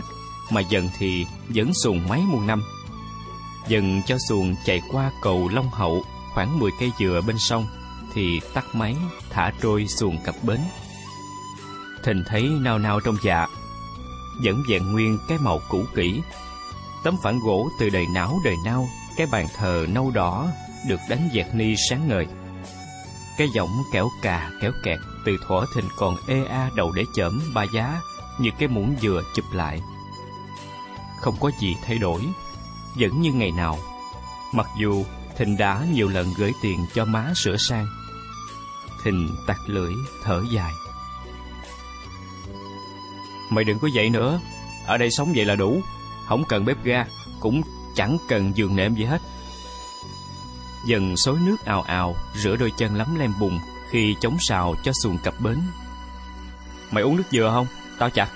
mà 0.51 0.61
dần 0.61 0.89
thì 0.97 1.25
vẫn 1.49 1.73
xuồng 1.83 2.07
máy 2.09 2.21
muôn 2.27 2.47
năm. 2.47 2.63
Dần 3.67 4.01
cho 4.07 4.17
xuồng 4.29 4.55
chạy 4.65 4.81
qua 4.91 5.11
cầu 5.21 5.49
Long 5.53 5.69
Hậu 5.69 6.03
khoảng 6.33 6.59
10 6.59 6.71
cây 6.79 6.91
dừa 6.99 7.21
bên 7.27 7.35
sông, 7.39 7.67
thì 8.13 8.41
tắt 8.53 8.65
máy, 8.73 8.95
thả 9.29 9.51
trôi 9.61 9.87
xuồng 9.87 10.17
cập 10.25 10.35
bến. 10.43 10.59
Thình 12.03 12.23
thấy 12.27 12.49
nao 12.61 12.79
nao 12.79 12.99
trong 12.99 13.15
dạ, 13.23 13.47
vẫn 14.43 14.63
vẹn 14.69 14.91
nguyên 14.91 15.17
cái 15.27 15.37
màu 15.37 15.61
cũ 15.69 15.85
kỹ. 15.95 16.21
Tấm 17.03 17.17
phản 17.23 17.39
gỗ 17.39 17.69
từ 17.79 17.89
đời 17.89 18.05
não 18.07 18.39
đời 18.43 18.55
nao, 18.65 18.89
cái 19.17 19.27
bàn 19.27 19.47
thờ 19.55 19.85
nâu 19.89 20.11
đỏ 20.11 20.47
được 20.87 20.99
đánh 21.09 21.29
dẹt 21.33 21.45
ni 21.53 21.75
sáng 21.89 22.07
ngời. 22.07 22.27
Cái 23.37 23.47
giọng 23.55 23.83
kéo 23.93 24.09
cà 24.21 24.51
kéo 24.61 24.71
kẹt 24.83 24.99
từ 25.25 25.37
thuở 25.47 25.65
thình 25.75 25.89
còn 25.97 26.15
ê 26.27 26.43
a 26.45 26.69
đầu 26.75 26.91
để 26.91 27.03
chởm 27.15 27.41
ba 27.53 27.65
giá 27.73 28.01
như 28.39 28.49
cái 28.59 28.67
muỗng 28.67 28.95
dừa 29.01 29.21
chụp 29.35 29.45
lại. 29.53 29.81
Không 31.21 31.35
có 31.39 31.51
gì 31.59 31.75
thay 31.85 31.97
đổi, 31.97 32.21
vẫn 32.95 33.21
như 33.21 33.31
ngày 33.31 33.51
nào. 33.51 33.77
Mặc 34.53 34.67
dù 34.79 35.03
Thịnh 35.37 35.57
đã 35.57 35.85
nhiều 35.93 36.09
lần 36.09 36.33
gửi 36.37 36.53
tiền 36.61 36.85
cho 36.93 37.05
má 37.05 37.33
sửa 37.35 37.57
sang. 37.57 37.87
Thịnh 39.03 39.29
tặc 39.47 39.57
lưỡi, 39.67 39.93
thở 40.23 40.43
dài. 40.51 40.71
Mày 43.49 43.63
đừng 43.63 43.79
có 43.79 43.87
vậy 43.93 44.09
nữa, 44.09 44.39
ở 44.85 44.97
đây 44.97 45.11
sống 45.11 45.33
vậy 45.35 45.45
là 45.45 45.55
đủ, 45.55 45.81
không 46.25 46.43
cần 46.49 46.65
bếp 46.65 46.83
ga, 46.83 47.05
cũng 47.39 47.61
chẳng 47.95 48.17
cần 48.29 48.51
giường 48.55 48.75
nệm 48.75 48.95
gì 48.95 49.03
hết. 49.03 49.21
Dần 50.87 51.17
xối 51.17 51.39
nước 51.45 51.65
ào 51.65 51.81
ào, 51.81 52.15
rửa 52.35 52.55
đôi 52.55 52.71
chân 52.77 52.95
lắm 52.95 53.15
lem 53.19 53.33
bùn 53.39 53.59
khi 53.89 54.15
chống 54.21 54.37
sào 54.39 54.75
cho 54.83 54.91
xuồng 55.03 55.17
cập 55.23 55.33
bến. 55.43 55.57
Mày 56.91 57.03
uống 57.03 57.15
nước 57.15 57.23
dừa 57.31 57.49
không? 57.53 57.67
Tao 57.99 58.09
chặt. 58.09 58.29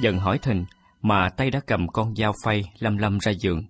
Dần 0.00 0.18
hỏi 0.18 0.38
Thình, 0.38 0.64
mà 1.02 1.28
tay 1.36 1.50
đã 1.50 1.60
cầm 1.66 1.88
con 1.88 2.16
dao 2.16 2.32
phay 2.44 2.62
lâm 2.78 2.98
lâm 2.98 3.18
ra 3.18 3.32
giường. 3.40 3.62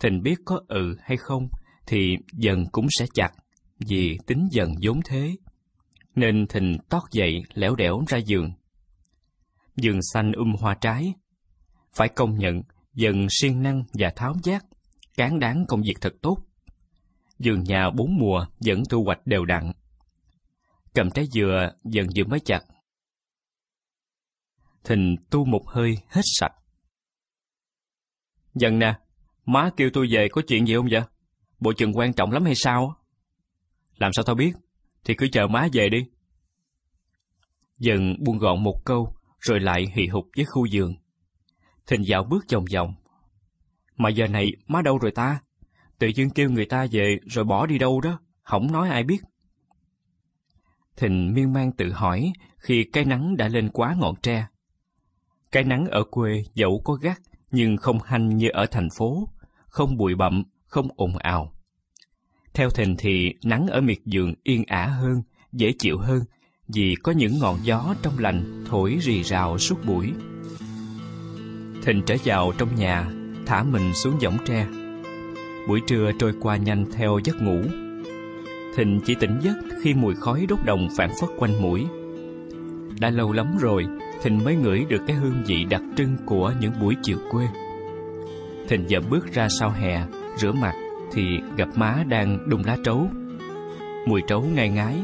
Thình 0.00 0.22
biết 0.22 0.34
có 0.44 0.60
ừ 0.68 0.96
hay 1.02 1.16
không, 1.16 1.48
thì 1.86 2.16
dần 2.32 2.66
cũng 2.72 2.86
sẽ 2.90 3.06
chặt, 3.14 3.30
vì 3.78 4.18
tính 4.26 4.48
dần 4.50 4.74
vốn 4.82 5.00
thế. 5.04 5.36
Nên 6.14 6.46
Thình 6.46 6.78
tót 6.88 7.02
dậy 7.10 7.42
lẻo 7.54 7.74
đẻo 7.76 8.04
ra 8.08 8.18
giường. 8.18 8.52
Giường 9.76 9.98
xanh 10.12 10.32
um 10.32 10.54
hoa 10.60 10.74
trái. 10.74 11.14
Phải 11.92 12.08
công 12.08 12.38
nhận, 12.38 12.62
dần 12.94 13.26
siêng 13.30 13.62
năng 13.62 13.84
và 13.92 14.12
tháo 14.16 14.34
giác, 14.42 14.64
cán 15.16 15.38
đáng 15.38 15.64
công 15.68 15.82
việc 15.82 15.94
thật 16.00 16.14
tốt. 16.22 16.36
vườn 17.38 17.62
nhà 17.62 17.90
bốn 17.90 18.18
mùa 18.18 18.46
vẫn 18.60 18.82
thu 18.90 19.04
hoạch 19.04 19.26
đều 19.26 19.44
đặn. 19.44 19.72
Cầm 20.94 21.10
trái 21.10 21.26
dừa 21.32 21.72
dần 21.84 22.06
vừa 22.16 22.24
mới 22.24 22.40
chặt. 22.40 22.60
Thình 24.84 25.16
tu 25.30 25.44
một 25.44 25.62
hơi 25.66 25.98
hết 26.08 26.22
sạch. 26.24 26.52
Dần 28.54 28.78
nè, 28.78 28.98
má 29.46 29.70
kêu 29.76 29.90
tôi 29.92 30.06
về 30.10 30.28
có 30.32 30.42
chuyện 30.48 30.66
gì 30.66 30.74
không 30.74 30.88
vậy? 30.90 31.02
Bộ 31.60 31.72
trường 31.72 31.96
quan 31.96 32.12
trọng 32.12 32.32
lắm 32.32 32.44
hay 32.44 32.54
sao? 32.54 32.96
Làm 33.96 34.10
sao 34.12 34.24
tao 34.24 34.34
biết? 34.34 34.52
Thì 35.04 35.14
cứ 35.14 35.28
chờ 35.32 35.46
má 35.46 35.68
về 35.72 35.88
đi. 35.88 36.06
Dần 37.78 38.14
buông 38.24 38.38
gọn 38.38 38.62
một 38.62 38.80
câu, 38.84 39.16
rồi 39.38 39.60
lại 39.60 39.86
hì 39.94 40.06
hục 40.06 40.24
với 40.36 40.44
khu 40.44 40.66
giường. 40.66 40.94
Thình 41.86 42.06
dạo 42.06 42.24
bước 42.24 42.44
vòng 42.52 42.64
vòng. 42.74 42.94
Mà 43.96 44.08
giờ 44.08 44.26
này 44.26 44.52
má 44.66 44.82
đâu 44.82 44.98
rồi 44.98 45.10
ta? 45.10 45.40
Tự 45.98 46.06
dưng 46.06 46.30
kêu 46.30 46.50
người 46.50 46.66
ta 46.66 46.86
về 46.90 47.18
rồi 47.26 47.44
bỏ 47.44 47.66
đi 47.66 47.78
đâu 47.78 48.00
đó, 48.00 48.18
không 48.42 48.72
nói 48.72 48.88
ai 48.88 49.04
biết. 49.04 49.22
Thình 50.96 51.34
miên 51.34 51.52
man 51.52 51.72
tự 51.72 51.92
hỏi 51.92 52.32
khi 52.58 52.84
cái 52.84 53.04
nắng 53.04 53.36
đã 53.36 53.48
lên 53.48 53.68
quá 53.72 53.96
ngọn 53.98 54.14
tre. 54.22 54.46
Cái 55.52 55.64
nắng 55.64 55.86
ở 55.86 56.04
quê 56.10 56.44
dẫu 56.54 56.80
có 56.84 56.94
gắt 56.94 57.18
nhưng 57.50 57.76
không 57.76 57.98
hanh 58.02 58.36
như 58.36 58.48
ở 58.48 58.66
thành 58.66 58.88
phố, 58.96 59.28
không 59.66 59.96
bụi 59.96 60.14
bặm, 60.14 60.44
không 60.66 60.88
ồn 60.96 61.16
ào. 61.16 61.52
Theo 62.54 62.70
Thình 62.70 62.96
thì 62.98 63.34
nắng 63.44 63.66
ở 63.66 63.80
miệt 63.80 63.98
vườn 64.12 64.34
yên 64.42 64.64
ả 64.66 64.86
hơn, 64.86 65.22
dễ 65.52 65.72
chịu 65.78 65.98
hơn 65.98 66.22
vì 66.68 66.94
có 67.02 67.12
những 67.12 67.38
ngọn 67.38 67.58
gió 67.62 67.94
trong 68.02 68.18
lành 68.18 68.64
thổi 68.68 68.98
rì 69.00 69.22
rào 69.22 69.58
suốt 69.58 69.76
buổi. 69.86 70.12
Thịnh 71.84 72.02
trở 72.06 72.16
vào 72.24 72.52
trong 72.58 72.68
nhà, 72.76 73.06
thả 73.46 73.62
mình 73.62 73.94
xuống 73.94 74.18
võng 74.18 74.38
tre. 74.44 74.66
Buổi 75.68 75.80
trưa 75.86 76.12
trôi 76.18 76.32
qua 76.40 76.56
nhanh 76.56 76.84
theo 76.92 77.18
giấc 77.24 77.42
ngủ. 77.42 77.60
Thịnh 78.76 79.00
chỉ 79.04 79.14
tỉnh 79.14 79.38
giấc 79.42 79.56
khi 79.82 79.94
mùi 79.94 80.14
khói 80.14 80.46
đốt 80.48 80.58
đồng 80.64 80.88
phản 80.96 81.10
phất 81.20 81.30
quanh 81.38 81.62
mũi. 81.62 81.86
Đã 83.00 83.10
lâu 83.10 83.32
lắm 83.32 83.56
rồi, 83.60 83.86
Thịnh 84.22 84.44
mới 84.44 84.56
ngửi 84.56 84.84
được 84.88 85.02
cái 85.06 85.16
hương 85.16 85.42
vị 85.46 85.64
đặc 85.64 85.82
trưng 85.96 86.16
của 86.26 86.52
những 86.60 86.72
buổi 86.80 86.96
chiều 87.02 87.18
quê. 87.30 87.46
Thịnh 88.68 88.84
giờ 88.88 89.00
bước 89.10 89.32
ra 89.32 89.48
sau 89.60 89.70
hè, 89.70 90.02
rửa 90.36 90.52
mặt 90.52 90.74
thì 91.12 91.38
gặp 91.56 91.68
má 91.74 92.04
đang 92.08 92.50
đun 92.50 92.62
lá 92.62 92.76
trấu. 92.84 93.10
Mùi 94.06 94.22
trấu 94.26 94.42
ngai 94.54 94.68
ngái. 94.68 95.00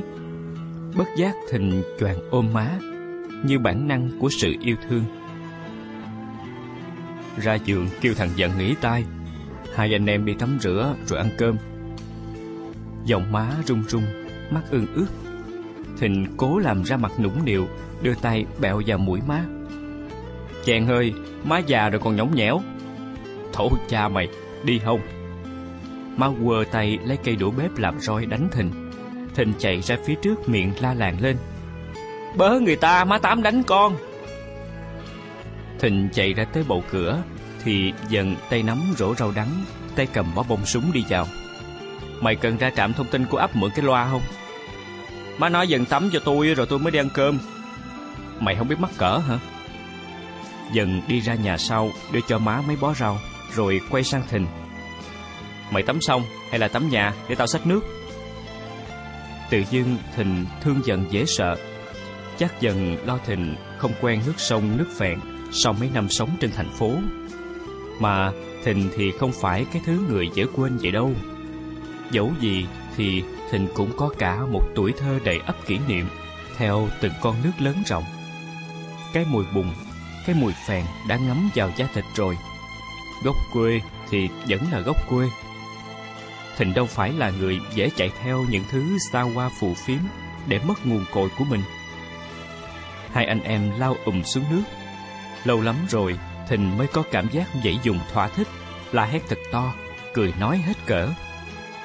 Bất 0.97 1.09
giác 1.17 1.35
Thịnh 1.51 1.83
choàng 2.01 2.31
ôm 2.31 2.53
má, 2.53 2.79
như 3.45 3.59
bản 3.59 3.89
năng 3.89 4.11
của 4.21 4.29
sự 4.31 4.55
yêu 4.61 4.77
thương. 4.89 5.05
Ra 7.37 7.55
giường 7.55 7.89
kêu 8.01 8.15
thằng 8.15 8.31
giận 8.37 8.59
nghỉ 8.59 8.75
tay, 8.81 9.05
hai 9.75 9.93
anh 9.93 10.07
em 10.07 10.25
đi 10.25 10.35
tắm 10.35 10.59
rửa 10.61 10.95
rồi 11.07 11.19
ăn 11.19 11.29
cơm. 11.39 11.57
Giọng 13.05 13.33
má 13.33 13.51
run 13.67 13.83
run, 13.89 14.03
mắt 14.51 14.63
ương 14.71 14.87
ướt. 14.95 15.07
Thịnh 15.99 16.27
cố 16.37 16.59
làm 16.59 16.83
ra 16.83 16.97
mặt 16.97 17.13
nũng 17.21 17.45
nịu, 17.45 17.69
đưa 18.03 18.15
tay 18.15 18.47
bẹo 18.61 18.83
vào 18.87 18.99
mũi 18.99 19.21
má. 19.27 19.45
Chàng 20.65 20.87
hơi, 20.87 21.13
má 21.45 21.59
già 21.59 21.89
rồi 21.89 22.01
còn 22.05 22.17
nhõng 22.17 22.35
nhẽo. 22.35 22.61
Thổ 23.53 23.71
cha 23.89 24.09
mày, 24.09 24.29
đi 24.65 24.79
không? 24.79 25.01
Má 26.17 26.29
quơ 26.45 26.65
tay 26.71 26.99
lấy 27.05 27.17
cây 27.25 27.37
đũa 27.37 27.51
bếp 27.51 27.79
làm 27.79 28.01
roi 28.01 28.27
đánh 28.27 28.49
Thịnh. 28.53 28.71
Thịnh 29.35 29.53
chạy 29.59 29.81
ra 29.81 29.97
phía 30.05 30.15
trước 30.15 30.49
miệng 30.49 30.73
la 30.81 30.95
làng 30.95 31.21
lên. 31.21 31.37
Bớ 32.37 32.61
người 32.61 32.77
ta, 32.77 33.05
má 33.05 33.19
tám 33.19 33.43
đánh 33.43 33.63
con. 33.63 33.97
Thịnh 35.79 36.09
chạy 36.13 36.33
ra 36.33 36.45
tới 36.45 36.65
bầu 36.69 36.85
cửa, 36.91 37.23
thì 37.65 37.93
dần 38.09 38.37
tay 38.51 38.63
nắm 38.63 38.83
rổ 38.97 39.15
rau 39.15 39.33
đắng, 39.33 39.65
tay 39.97 40.07
cầm 40.13 40.35
bó 40.35 40.43
bông 40.43 40.67
súng 40.67 40.93
đi 40.93 41.05
vào. 41.09 41.27
Mày 42.21 42.37
cần 42.37 42.57
ra 42.57 42.71
trạm 42.71 42.93
thông 42.93 43.07
tin 43.07 43.27
của 43.27 43.39
ấp 43.39 43.57
mượn 43.57 43.71
cái 43.75 43.85
loa 43.85 44.11
không? 44.11 44.23
Má 45.39 45.49
nói 45.49 45.69
dần 45.69 45.85
tắm 45.85 46.11
cho 46.13 46.21
tôi 46.25 46.47
rồi 46.47 46.67
tôi 46.67 46.79
mới 46.79 46.91
đi 46.91 46.99
ăn 46.99 47.09
cơm. 47.15 47.39
Mày 48.41 48.57
không 48.57 48.69
biết 48.69 48.81
mắc 48.81 48.91
cỡ 48.99 49.19
hả? 49.19 49.39
Dần 50.73 51.03
đi 51.09 51.21
ra 51.21 51.35
nhà 51.35 51.59
sau 51.59 51.91
đưa 52.13 52.21
cho 52.29 52.39
má 52.39 52.63
mấy 52.67 52.77
bó 52.77 52.95
rau, 52.95 53.19
rồi 53.55 53.81
quay 53.91 54.05
sang 54.05 54.23
Thịnh. 54.31 54.47
Mày 55.71 55.83
tắm 55.83 56.01
xong 56.01 56.23
hay 56.51 56.59
là 56.59 56.69
tắm 56.69 56.89
nhà 56.89 57.13
để 57.29 57.35
tao 57.35 57.47
xách 57.47 57.67
nước? 57.67 57.81
Tự 59.51 59.63
dưng 59.71 59.97
Thịnh 60.17 60.47
thương 60.61 60.81
dần 60.85 61.05
dễ 61.11 61.25
sợ. 61.27 61.57
Chắc 62.39 62.61
dần 62.61 62.97
lo 63.07 63.19
Thịnh 63.27 63.57
không 63.79 63.93
quen 64.01 64.21
nước 64.27 64.35
sông 64.37 64.77
nước 64.77 64.89
phèn 64.99 65.19
sau 65.53 65.73
mấy 65.73 65.91
năm 65.95 66.09
sống 66.09 66.31
trên 66.41 66.51
thành 66.57 66.71
phố. 66.71 66.93
Mà 68.01 68.33
Thịnh 68.65 68.91
thì 68.97 69.11
không 69.11 69.33
phải 69.33 69.67
cái 69.73 69.83
thứ 69.87 70.07
người 70.09 70.31
dễ 70.35 70.45
quên 70.57 70.77
vậy 70.77 70.91
đâu. 70.91 71.13
Dẫu 72.11 72.33
gì 72.41 72.67
thì 72.97 73.23
Thịnh 73.51 73.69
cũng 73.75 73.93
có 73.97 74.11
cả 74.19 74.41
một 74.53 74.63
tuổi 74.75 74.93
thơ 74.99 75.19
đầy 75.25 75.39
ắp 75.39 75.57
kỷ 75.67 75.79
niệm 75.89 76.09
theo 76.57 76.89
từng 77.01 77.13
con 77.23 77.37
nước 77.45 77.53
lớn 77.59 77.83
rộng. 77.87 78.05
Cái 79.13 79.25
mùi 79.31 79.45
bùn, 79.55 79.71
cái 80.27 80.37
mùi 80.41 80.53
phèn 80.67 80.85
đã 81.09 81.17
ngấm 81.17 81.51
vào 81.55 81.71
da 81.77 81.89
thịt 81.95 82.05
rồi. 82.15 82.39
Gốc 83.25 83.37
quê 83.53 83.81
thì 84.11 84.29
vẫn 84.49 84.61
là 84.73 84.81
gốc 84.81 84.97
quê. 85.09 85.29
Thịnh 86.57 86.75
đâu 86.75 86.87
phải 86.87 87.13
là 87.13 87.31
người 87.31 87.61
dễ 87.75 87.91
chạy 87.97 88.11
theo 88.23 88.47
những 88.51 88.65
thứ 88.71 88.99
xa 89.13 89.23
hoa 89.23 89.51
phù 89.61 89.75
phiếm 89.87 89.99
để 90.47 90.61
mất 90.65 90.87
nguồn 90.87 91.05
cội 91.13 91.29
của 91.39 91.45
mình. 91.45 91.63
Hai 93.13 93.27
anh 93.27 93.41
em 93.41 93.71
lao 93.79 93.97
ùm 94.05 94.23
xuống 94.23 94.45
nước. 94.51 94.63
Lâu 95.45 95.61
lắm 95.61 95.77
rồi, 95.89 96.19
thình 96.49 96.79
mới 96.79 96.87
có 96.87 97.03
cảm 97.11 97.29
giác 97.33 97.47
dậy 97.63 97.79
dùng 97.83 97.99
thỏa 98.13 98.29
thích, 98.29 98.49
la 98.93 99.05
hét 99.05 99.23
thật 99.29 99.39
to, 99.53 99.75
cười 100.15 100.33
nói 100.41 100.59
hết 100.59 100.87
cỡ. 100.87 101.09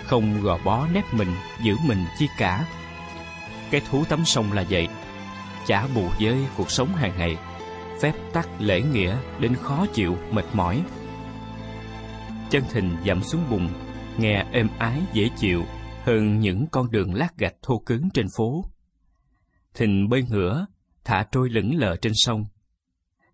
Không 0.04 0.42
gò 0.42 0.58
bó 0.66 0.88
nép 0.94 1.14
mình, 1.14 1.36
giữ 1.64 1.76
mình 1.86 2.06
chi 2.20 2.28
cả. 2.38 2.66
Cái 3.72 3.82
thú 3.90 4.06
tắm 4.06 4.26
sông 4.26 4.54
là 4.54 4.66
vậy, 4.70 4.88
chả 5.68 5.88
bù 5.96 6.08
với 6.20 6.46
cuộc 6.58 6.72
sống 6.72 6.96
hàng 6.96 7.14
ngày, 7.18 7.38
phép 8.02 8.14
tắc 8.34 8.50
lễ 8.60 8.82
nghĩa 8.82 9.18
đến 9.40 9.56
khó 9.56 9.86
chịu, 9.94 10.18
mệt 10.32 10.46
mỏi. 10.54 10.84
Chân 12.50 12.64
Thình 12.72 12.98
dậm 13.06 13.24
xuống 13.24 13.44
bùn, 13.50 13.70
nghe 14.18 14.46
êm 14.52 14.68
ái 14.80 15.02
dễ 15.14 15.30
chịu 15.38 15.66
hơn 16.04 16.40
những 16.40 16.68
con 16.72 16.92
đường 16.92 17.14
lát 17.14 17.38
gạch 17.38 17.56
thô 17.62 17.80
cứng 17.86 18.10
trên 18.14 18.26
phố. 18.38 18.66
thình 19.74 20.10
bơi 20.10 20.24
ngửa, 20.24 20.66
thả 21.04 21.26
trôi 21.32 21.50
lững 21.50 21.76
lờ 21.76 21.96
trên 22.02 22.14
sông. 22.16 22.46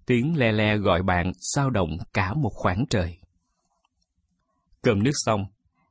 Tiếng 0.10 0.38
le 0.38 0.52
le 0.52 0.78
gọi 0.78 1.04
bạn 1.04 1.32
sao 1.40 1.70
động 1.70 1.98
cả 2.14 2.34
một 2.34 2.52
khoảng 2.54 2.86
trời. 2.90 3.18
Cơm 4.82 5.04
nước 5.04 5.12
xong, 5.14 5.46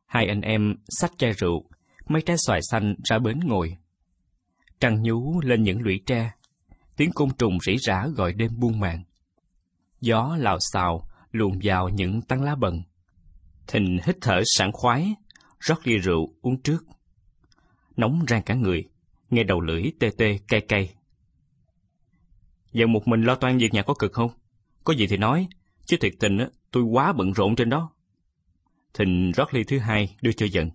Hai 0.07 0.27
anh 0.27 0.41
em 0.41 0.75
xách 0.89 1.13
chai 1.19 1.33
rượu, 1.33 1.65
mấy 2.09 2.23
trái 2.23 2.37
xoài 2.47 2.61
xanh 2.71 2.95
ra 3.05 3.19
bến 3.19 3.39
ngồi. 3.45 3.77
Trăng 4.81 5.03
nhú 5.03 5.41
lên 5.41 5.63
những 5.63 5.83
lũy 5.83 6.01
tre, 6.07 6.31
tiếng 6.97 7.13
côn 7.13 7.29
trùng 7.39 7.59
rỉ 7.67 7.77
rả 7.79 8.07
gọi 8.07 8.33
đêm 8.33 8.51
buông 8.57 8.81
màn. 8.81 9.05
Gió 10.01 10.37
lào 10.39 10.59
xào 10.73 11.09
luồn 11.33 11.59
vào 11.63 11.89
những 11.89 12.23
tán 12.23 12.43
lá 12.43 12.55
bần. 12.55 12.83
Thình 13.67 13.99
hít 14.05 14.17
thở 14.21 14.41
sảng 14.45 14.73
khoái, 14.73 15.15
rót 15.61 15.87
ly 15.87 15.99
rượu 15.99 16.29
uống 16.43 16.63
trước. 16.63 16.85
Nóng 17.97 18.25
rang 18.29 18.43
cả 18.43 18.55
người, 18.55 18.85
nghe 19.31 19.43
đầu 19.43 19.61
lưỡi 19.61 19.83
tê 20.01 20.11
tê 20.19 20.39
cay 20.49 20.61
cay. 20.61 20.95
Giờ 22.73 22.87
một 22.87 23.09
mình 23.09 23.23
lo 23.23 23.35
toan 23.35 23.59
việc 23.59 23.75
nhà 23.75 23.83
có 23.83 23.95
cực 23.95 24.13
không? 24.13 24.31
Có 24.85 24.93
gì 24.93 25.07
thì 25.07 25.17
nói, 25.17 25.49
chứ 25.87 25.97
thiệt 26.01 26.13
tình 26.21 26.39
á, 26.39 26.47
tôi 26.71 26.83
quá 26.83 27.13
bận 27.13 27.33
rộn 27.33 27.57
trên 27.57 27.71
đó. 27.71 27.91
Thịnh 28.95 29.33
rót 29.33 29.55
ly 29.55 29.65
thứ 29.65 29.79
hai 29.79 30.17
đưa 30.23 30.33
cho 30.33 30.47
dần. 30.47 30.71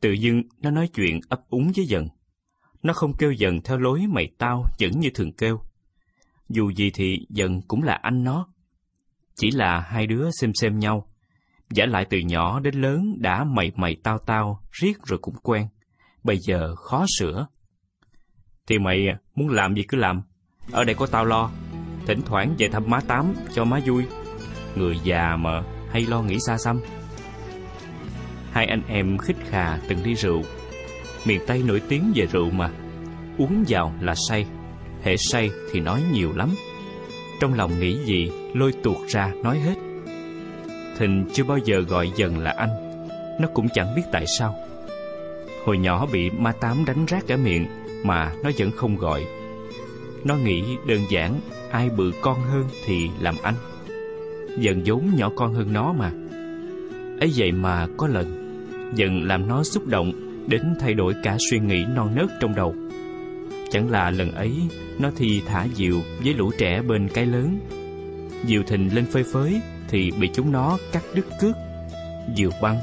Tự 0.00 0.12
dưng 0.12 0.42
nó 0.60 0.70
nói 0.70 0.88
chuyện 0.94 1.20
ấp 1.28 1.40
úng 1.50 1.72
với 1.76 1.86
dần. 1.86 2.08
Nó 2.82 2.92
không 2.92 3.12
kêu 3.18 3.32
dần 3.32 3.60
theo 3.62 3.78
lối 3.78 4.06
mày 4.08 4.28
tao 4.38 4.64
vẫn 4.78 4.90
như 5.00 5.10
thường 5.14 5.32
kêu. 5.32 5.60
Dù 6.48 6.70
gì 6.70 6.90
thì 6.90 7.26
dần 7.28 7.62
cũng 7.68 7.82
là 7.82 7.94
anh 7.94 8.24
nó. 8.24 8.48
Chỉ 9.34 9.50
là 9.50 9.80
hai 9.80 10.06
đứa 10.06 10.30
xem 10.40 10.50
xem 10.54 10.78
nhau. 10.78 11.08
Giả 11.70 11.86
lại 11.86 12.06
từ 12.10 12.18
nhỏ 12.18 12.60
đến 12.60 12.74
lớn 12.74 13.14
đã 13.18 13.44
mày 13.44 13.72
mày 13.76 13.96
tao 14.02 14.18
tao, 14.18 14.62
riết 14.72 15.02
rồi 15.04 15.18
cũng 15.18 15.34
quen. 15.42 15.66
Bây 16.24 16.38
giờ 16.38 16.74
khó 16.76 17.06
sửa. 17.18 17.46
Thì 18.66 18.78
mày 18.78 19.06
muốn 19.34 19.48
làm 19.48 19.74
gì 19.74 19.82
cứ 19.88 19.98
làm. 19.98 20.22
Ở 20.72 20.84
đây 20.84 20.94
có 20.94 21.06
tao 21.06 21.24
lo. 21.24 21.50
Thỉnh 22.06 22.20
thoảng 22.26 22.54
về 22.58 22.68
thăm 22.68 22.82
má 22.86 23.00
Tám 23.00 23.34
cho 23.54 23.64
má 23.64 23.80
vui. 23.86 24.04
Người 24.74 24.98
già 25.04 25.36
mà 25.36 25.62
hay 25.90 26.06
lo 26.06 26.22
nghĩ 26.22 26.38
xa 26.46 26.58
xăm. 26.58 26.80
Hai 28.52 28.66
anh 28.66 28.82
em 28.88 29.18
khích 29.18 29.36
khà 29.50 29.78
từng 29.88 30.02
đi 30.02 30.14
rượu. 30.14 30.42
Miền 31.26 31.40
Tây 31.46 31.62
nổi 31.66 31.82
tiếng 31.88 32.12
về 32.14 32.26
rượu 32.26 32.50
mà. 32.50 32.70
Uống 33.38 33.64
vào 33.68 33.94
là 34.00 34.14
say. 34.28 34.46
Hệ 35.02 35.16
say 35.16 35.50
thì 35.72 35.80
nói 35.80 36.02
nhiều 36.12 36.32
lắm. 36.36 36.54
Trong 37.40 37.54
lòng 37.54 37.80
nghĩ 37.80 37.98
gì, 38.04 38.30
lôi 38.54 38.72
tuột 38.72 38.96
ra 39.08 39.32
nói 39.42 39.58
hết. 39.58 39.74
Thịnh 40.98 41.26
chưa 41.32 41.44
bao 41.44 41.58
giờ 41.58 41.80
gọi 41.80 42.12
dần 42.16 42.38
là 42.38 42.50
anh. 42.50 42.70
Nó 43.40 43.48
cũng 43.54 43.68
chẳng 43.74 43.94
biết 43.96 44.02
tại 44.12 44.24
sao. 44.38 44.54
Hồi 45.64 45.78
nhỏ 45.78 46.06
bị 46.12 46.30
ma 46.30 46.52
tám 46.52 46.84
đánh 46.84 47.06
rác 47.06 47.24
cả 47.26 47.36
miệng 47.36 47.66
mà 48.04 48.32
nó 48.42 48.50
vẫn 48.58 48.70
không 48.76 48.96
gọi. 48.96 49.26
Nó 50.24 50.36
nghĩ 50.36 50.76
đơn 50.86 51.00
giản 51.10 51.40
ai 51.70 51.90
bự 51.90 52.12
con 52.20 52.40
hơn 52.40 52.64
thì 52.86 53.10
làm 53.20 53.34
anh. 53.42 53.54
Dần 54.58 54.82
vốn 54.84 55.10
nhỏ 55.16 55.30
con 55.36 55.54
hơn 55.54 55.72
nó 55.72 55.92
mà. 55.92 56.12
ấy 57.20 57.32
vậy 57.36 57.52
mà 57.52 57.86
có 57.96 58.06
lần 58.06 58.44
dần 58.94 59.24
làm 59.24 59.48
nó 59.48 59.64
xúc 59.64 59.86
động 59.86 60.12
đến 60.46 60.62
thay 60.80 60.94
đổi 60.94 61.14
cả 61.22 61.36
suy 61.50 61.58
nghĩ 61.58 61.84
non 61.94 62.14
nớt 62.14 62.26
trong 62.40 62.54
đầu. 62.54 62.74
Chẳng 63.70 63.90
là 63.90 64.10
lần 64.10 64.32
ấy 64.32 64.52
nó 64.98 65.10
thì 65.16 65.42
thả 65.46 65.66
diều 65.74 65.96
với 66.24 66.34
lũ 66.34 66.50
trẻ 66.58 66.82
bên 66.82 67.08
cái 67.08 67.26
lớn. 67.26 67.58
Diều 68.46 68.62
thình 68.62 68.94
lên 68.94 69.06
phơi 69.06 69.24
phới 69.32 69.60
thì 69.88 70.10
bị 70.20 70.30
chúng 70.34 70.52
nó 70.52 70.78
cắt 70.92 71.02
đứt 71.14 71.26
cước. 71.40 71.54
Diều 72.36 72.50
băng, 72.62 72.76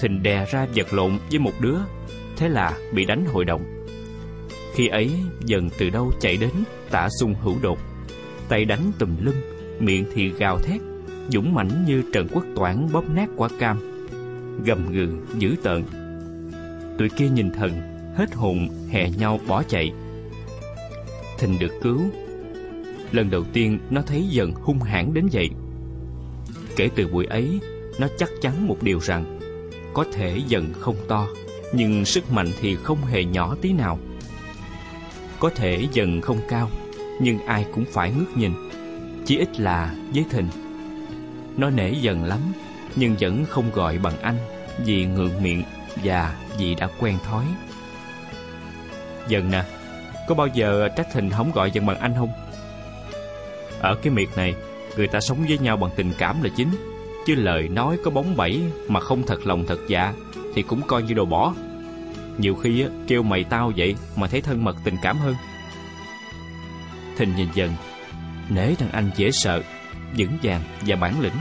thình 0.00 0.22
đè 0.22 0.46
ra 0.50 0.66
vật 0.74 0.92
lộn 0.92 1.18
với 1.30 1.38
một 1.38 1.52
đứa, 1.60 1.78
thế 2.36 2.48
là 2.48 2.78
bị 2.94 3.04
đánh 3.04 3.24
hội 3.24 3.44
đồng. 3.44 3.71
Khi 4.74 4.88
ấy 4.88 5.10
dần 5.44 5.68
từ 5.78 5.90
đâu 5.90 6.12
chạy 6.20 6.36
đến 6.36 6.50
tả 6.90 7.08
sung 7.20 7.34
hữu 7.42 7.54
đột, 7.62 7.78
tay 8.48 8.64
đánh 8.64 8.92
tùm 8.98 9.16
lưng 9.20 9.40
miệng 9.80 10.04
thì 10.14 10.30
gào 10.38 10.58
thét, 10.58 10.80
dũng 11.28 11.54
mãnh 11.54 11.84
như 11.86 12.02
Trần 12.12 12.28
Quốc 12.32 12.44
Toản 12.56 12.92
bóp 12.92 13.04
nát 13.14 13.28
quả 13.36 13.48
cam, 13.58 13.78
gầm 14.64 14.92
gừ 14.92 15.08
dữ 15.38 15.54
tợn. 15.62 15.84
Tụi 16.98 17.08
kia 17.08 17.28
nhìn 17.28 17.50
thần, 17.50 17.72
hết 18.16 18.34
hồn 18.34 18.68
hè 18.90 19.10
nhau 19.10 19.40
bỏ 19.48 19.62
chạy. 19.62 19.92
Thình 21.38 21.58
được 21.58 21.72
cứu. 21.82 22.00
Lần 23.12 23.30
đầu 23.30 23.44
tiên 23.52 23.78
nó 23.90 24.02
thấy 24.02 24.22
dần 24.28 24.52
hung 24.52 24.80
hãn 24.80 25.14
đến 25.14 25.28
vậy. 25.32 25.50
Kể 26.76 26.90
từ 26.94 27.08
buổi 27.08 27.26
ấy, 27.26 27.60
nó 27.98 28.08
chắc 28.18 28.30
chắn 28.40 28.68
một 28.68 28.76
điều 28.82 28.98
rằng 28.98 29.38
có 29.94 30.04
thể 30.12 30.40
dần 30.48 30.72
không 30.80 30.96
to, 31.08 31.26
nhưng 31.74 32.04
sức 32.04 32.32
mạnh 32.32 32.50
thì 32.60 32.76
không 32.76 33.04
hề 33.04 33.24
nhỏ 33.24 33.56
tí 33.60 33.72
nào. 33.72 33.98
Có 35.42 35.50
thể 35.50 35.86
dần 35.92 36.20
không 36.20 36.38
cao, 36.48 36.70
nhưng 37.20 37.46
ai 37.46 37.66
cũng 37.74 37.84
phải 37.92 38.12
ngước 38.12 38.36
nhìn, 38.36 38.52
chỉ 39.24 39.38
ít 39.38 39.60
là 39.60 39.94
với 40.14 40.24
thình. 40.30 40.48
Nó 41.56 41.70
nể 41.70 41.90
dần 41.90 42.24
lắm, 42.24 42.38
nhưng 42.96 43.16
vẫn 43.20 43.44
không 43.48 43.70
gọi 43.72 43.98
bằng 43.98 44.18
anh 44.22 44.36
vì 44.84 45.06
ngượng 45.06 45.42
miệng 45.42 45.62
và 46.04 46.36
vì 46.58 46.74
đã 46.74 46.88
quen 47.00 47.18
thói. 47.24 47.44
Dần 49.28 49.50
nè, 49.50 49.64
có 50.28 50.34
bao 50.34 50.46
giờ 50.46 50.88
trách 50.96 51.12
thình 51.12 51.30
không 51.30 51.52
gọi 51.52 51.70
dần 51.70 51.86
bằng 51.86 51.98
anh 51.98 52.14
không? 52.16 52.32
Ở 53.80 53.94
cái 53.94 54.12
miệt 54.12 54.28
này, 54.36 54.54
người 54.96 55.08
ta 55.08 55.20
sống 55.20 55.44
với 55.48 55.58
nhau 55.58 55.76
bằng 55.76 55.90
tình 55.96 56.12
cảm 56.18 56.42
là 56.42 56.50
chính, 56.56 56.70
chứ 57.26 57.34
lời 57.34 57.68
nói 57.68 57.98
có 58.04 58.10
bóng 58.10 58.36
bẩy 58.36 58.62
mà 58.88 59.00
không 59.00 59.22
thật 59.26 59.46
lòng 59.46 59.64
thật 59.68 59.78
dạ 59.88 60.14
thì 60.54 60.62
cũng 60.62 60.82
coi 60.86 61.02
như 61.02 61.14
đồ 61.14 61.24
bỏ. 61.24 61.54
Nhiều 62.38 62.54
khi 62.54 62.84
kêu 63.08 63.22
mày 63.22 63.44
tao 63.44 63.72
vậy 63.76 63.96
mà 64.16 64.26
thấy 64.26 64.40
thân 64.40 64.64
mật 64.64 64.76
tình 64.84 64.96
cảm 65.02 65.18
hơn. 65.18 65.34
Thình 67.16 67.36
nhìn 67.36 67.48
dần, 67.54 67.74
nể 68.48 68.74
thằng 68.74 68.90
anh 68.92 69.10
dễ 69.16 69.30
sợ, 69.30 69.62
vững 70.16 70.38
vàng 70.42 70.62
và 70.86 70.96
bản 70.96 71.20
lĩnh. 71.20 71.36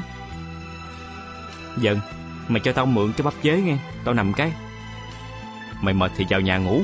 Dần, 1.78 2.00
mày 2.48 2.60
cho 2.60 2.74
tao 2.74 2.86
mượn 2.86 3.14
cái 3.14 3.24
bắp 3.24 3.34
chế 3.42 3.62
nghe, 3.62 3.78
tao 4.06 4.14
nằm 4.14 4.34
cái. 4.34 4.52
Mày 5.82 5.94
mệt 5.94 6.12
thì 6.18 6.26
vào 6.30 6.42
nhà 6.42 6.58
ngủ. 6.58 6.84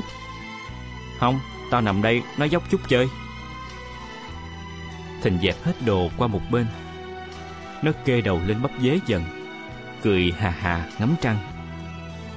Không, 1.20 1.40
tao 1.70 1.80
nằm 1.80 2.02
đây 2.02 2.22
nói 2.38 2.50
dốc 2.50 2.70
chút 2.70 2.80
chơi. 2.88 3.08
Thình 5.22 5.38
dẹp 5.42 5.64
hết 5.64 5.72
đồ 5.86 6.10
qua 6.16 6.28
một 6.28 6.42
bên. 6.50 6.66
Nó 7.82 7.92
kê 8.04 8.20
đầu 8.20 8.40
lên 8.46 8.62
bắp 8.62 8.70
dế 8.80 8.98
dần, 9.06 9.24
cười 10.02 10.32
hà 10.38 10.50
hà 10.50 10.88
ngắm 10.98 11.14
trăng. 11.20 11.36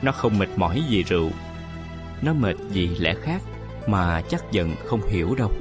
Nó 0.02 0.12
không 0.12 0.40
mệt 0.40 0.50
mỏi 0.56 0.84
vì 0.90 1.04
rượu, 1.04 1.32
nó 2.22 2.34
mệt 2.34 2.56
vì 2.70 2.88
lẽ 2.88 3.14
khác 3.22 3.42
mà 3.88 4.22
chắc 4.22 4.52
dần 4.52 4.76
không 4.86 5.02
hiểu 5.08 5.36
đâu. 5.36 5.52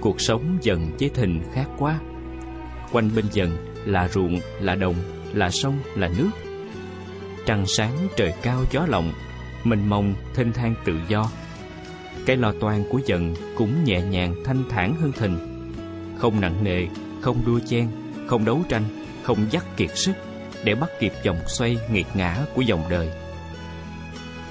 Cuộc 0.00 0.20
sống 0.20 0.58
dần 0.62 0.90
với 1.00 1.08
Thình 1.08 1.42
khác 1.54 1.66
quá. 1.78 2.00
Quanh 2.92 3.10
bên 3.16 3.24
dần 3.32 3.56
là 3.84 4.08
ruộng, 4.08 4.40
là 4.60 4.74
đồng, 4.74 4.94
là 5.32 5.50
sông, 5.50 5.78
là 5.96 6.10
nước. 6.18 6.30
Trăng 7.46 7.66
sáng 7.66 8.08
trời 8.16 8.34
cao 8.42 8.64
gió 8.70 8.86
lộng, 8.88 9.12
mình 9.64 9.88
mông 9.88 10.14
thênh 10.34 10.52
thang 10.52 10.74
tự 10.84 10.94
do. 11.08 11.30
Cái 12.26 12.36
lo 12.36 12.52
toan 12.60 12.84
của 12.90 13.00
dần 13.06 13.34
cũng 13.56 13.84
nhẹ 13.84 14.02
nhàng 14.02 14.34
thanh 14.44 14.64
thản 14.68 14.94
hơn 15.00 15.12
Thình. 15.12 15.38
Không 16.18 16.40
nặng 16.40 16.64
nề, 16.64 16.86
không 17.20 17.42
đua 17.46 17.60
chen, 17.68 17.88
không 18.26 18.44
đấu 18.44 18.60
tranh, 18.68 18.82
không 19.22 19.46
dắt 19.50 19.64
kiệt 19.76 19.90
sức 19.94 20.12
để 20.64 20.74
bắt 20.74 20.90
kịp 21.00 21.12
dòng 21.22 21.38
xoay 21.46 21.78
nghiệt 21.92 22.06
ngã 22.14 22.36
của 22.54 22.62
dòng 22.62 22.82
đời. 22.90 23.10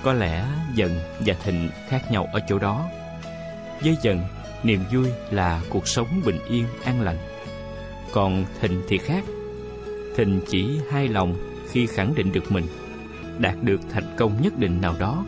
Có 0.03 0.13
lẽ 0.13 0.47
dần 0.75 0.99
và 1.19 1.33
thịnh 1.43 1.69
khác 1.87 2.11
nhau 2.11 2.27
ở 2.33 2.39
chỗ 2.47 2.59
đó. 2.59 2.89
Với 3.81 3.97
dần, 4.01 4.21
niềm 4.63 4.79
vui 4.91 5.09
là 5.31 5.61
cuộc 5.69 5.87
sống 5.87 6.21
bình 6.25 6.39
yên, 6.49 6.65
an 6.83 7.01
lành. 7.01 7.17
Còn 8.11 8.45
thịnh 8.61 8.81
thì 8.87 8.97
khác. 8.97 9.23
Thịnh 10.15 10.41
chỉ 10.47 10.79
hai 10.91 11.07
lòng 11.07 11.35
khi 11.71 11.87
khẳng 11.87 12.15
định 12.15 12.31
được 12.31 12.51
mình, 12.51 12.65
đạt 13.39 13.55
được 13.63 13.81
thành 13.89 14.15
công 14.17 14.41
nhất 14.41 14.53
định 14.59 14.81
nào 14.81 14.95
đó. 14.99 15.25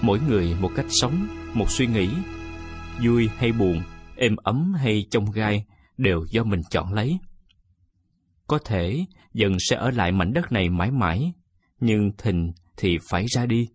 Mỗi 0.00 0.20
người 0.28 0.54
một 0.60 0.70
cách 0.76 0.86
sống, 0.88 1.26
một 1.54 1.70
suy 1.70 1.86
nghĩ, 1.86 2.08
vui 3.04 3.28
hay 3.36 3.52
buồn, 3.52 3.82
êm 4.16 4.36
ấm 4.36 4.74
hay 4.74 5.06
trong 5.10 5.30
gai 5.30 5.64
đều 5.96 6.24
do 6.30 6.44
mình 6.44 6.60
chọn 6.70 6.92
lấy. 6.92 7.18
Có 8.46 8.58
thể 8.64 9.04
dần 9.34 9.56
sẽ 9.58 9.76
ở 9.76 9.90
lại 9.90 10.12
mảnh 10.12 10.32
đất 10.32 10.52
này 10.52 10.68
mãi 10.68 10.90
mãi, 10.90 11.32
nhưng 11.80 12.12
thịnh 12.18 12.52
thì 12.76 12.98
phải 13.10 13.26
ra 13.26 13.46
đi, 13.46 13.68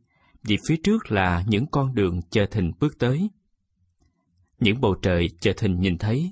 vì 0.44 0.58
phía 0.68 0.76
trước 0.84 1.12
là 1.12 1.44
những 1.48 1.66
con 1.72 1.96
đường 1.96 2.22
chờ 2.30 2.46
thình 2.46 2.72
bước 2.80 3.00
tới. 3.00 3.30
Những 4.60 4.82
bầu 4.82 4.96
trời 5.02 5.30
chờ 5.40 5.54
thình 5.58 5.80
nhìn 5.80 5.98
thấy, 5.98 6.32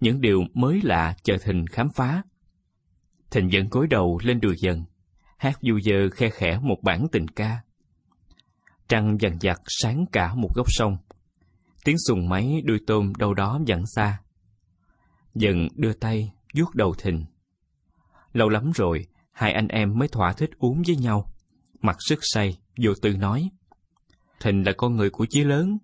những 0.00 0.20
điều 0.20 0.44
mới 0.54 0.80
lạ 0.82 1.16
chờ 1.22 1.36
thình 1.38 1.64
khám 1.66 1.88
phá. 1.94 2.22
Thình 3.30 3.52
dẫn 3.52 3.68
gối 3.68 3.86
đầu 3.86 4.18
lên 4.22 4.40
đùi 4.40 4.56
dần, 4.58 4.84
hát 5.38 5.58
du 5.62 5.80
dơ 5.80 6.10
khe 6.10 6.30
khẽ 6.30 6.58
một 6.62 6.78
bản 6.82 7.06
tình 7.12 7.28
ca. 7.28 7.58
Trăng 8.88 9.16
dần 9.20 9.38
dặt 9.40 9.60
sáng 9.66 10.04
cả 10.12 10.34
một 10.34 10.50
góc 10.54 10.66
sông, 10.68 10.96
tiếng 11.84 11.96
sùng 12.08 12.28
máy 12.28 12.62
đuôi 12.64 12.78
tôm 12.86 13.12
đâu 13.18 13.34
đó 13.34 13.60
dặn 13.66 13.86
xa. 13.86 14.20
Dần 15.34 15.68
đưa 15.74 15.92
tay 15.92 16.32
vuốt 16.54 16.74
đầu 16.74 16.94
thình. 16.94 17.24
Lâu 18.32 18.48
lắm 18.48 18.70
rồi, 18.74 19.06
hai 19.32 19.52
anh 19.52 19.68
em 19.68 19.98
mới 19.98 20.08
thỏa 20.08 20.32
thích 20.32 20.50
uống 20.58 20.82
với 20.86 20.96
nhau 20.96 21.33
mặt 21.84 21.96
sức 22.08 22.18
say, 22.22 22.58
vô 22.82 22.92
tư 23.02 23.16
nói. 23.16 23.50
Thình 24.40 24.66
là 24.66 24.72
con 24.76 24.96
người 24.96 25.10
của 25.10 25.26
chí 25.30 25.44
lớn, 25.44 25.78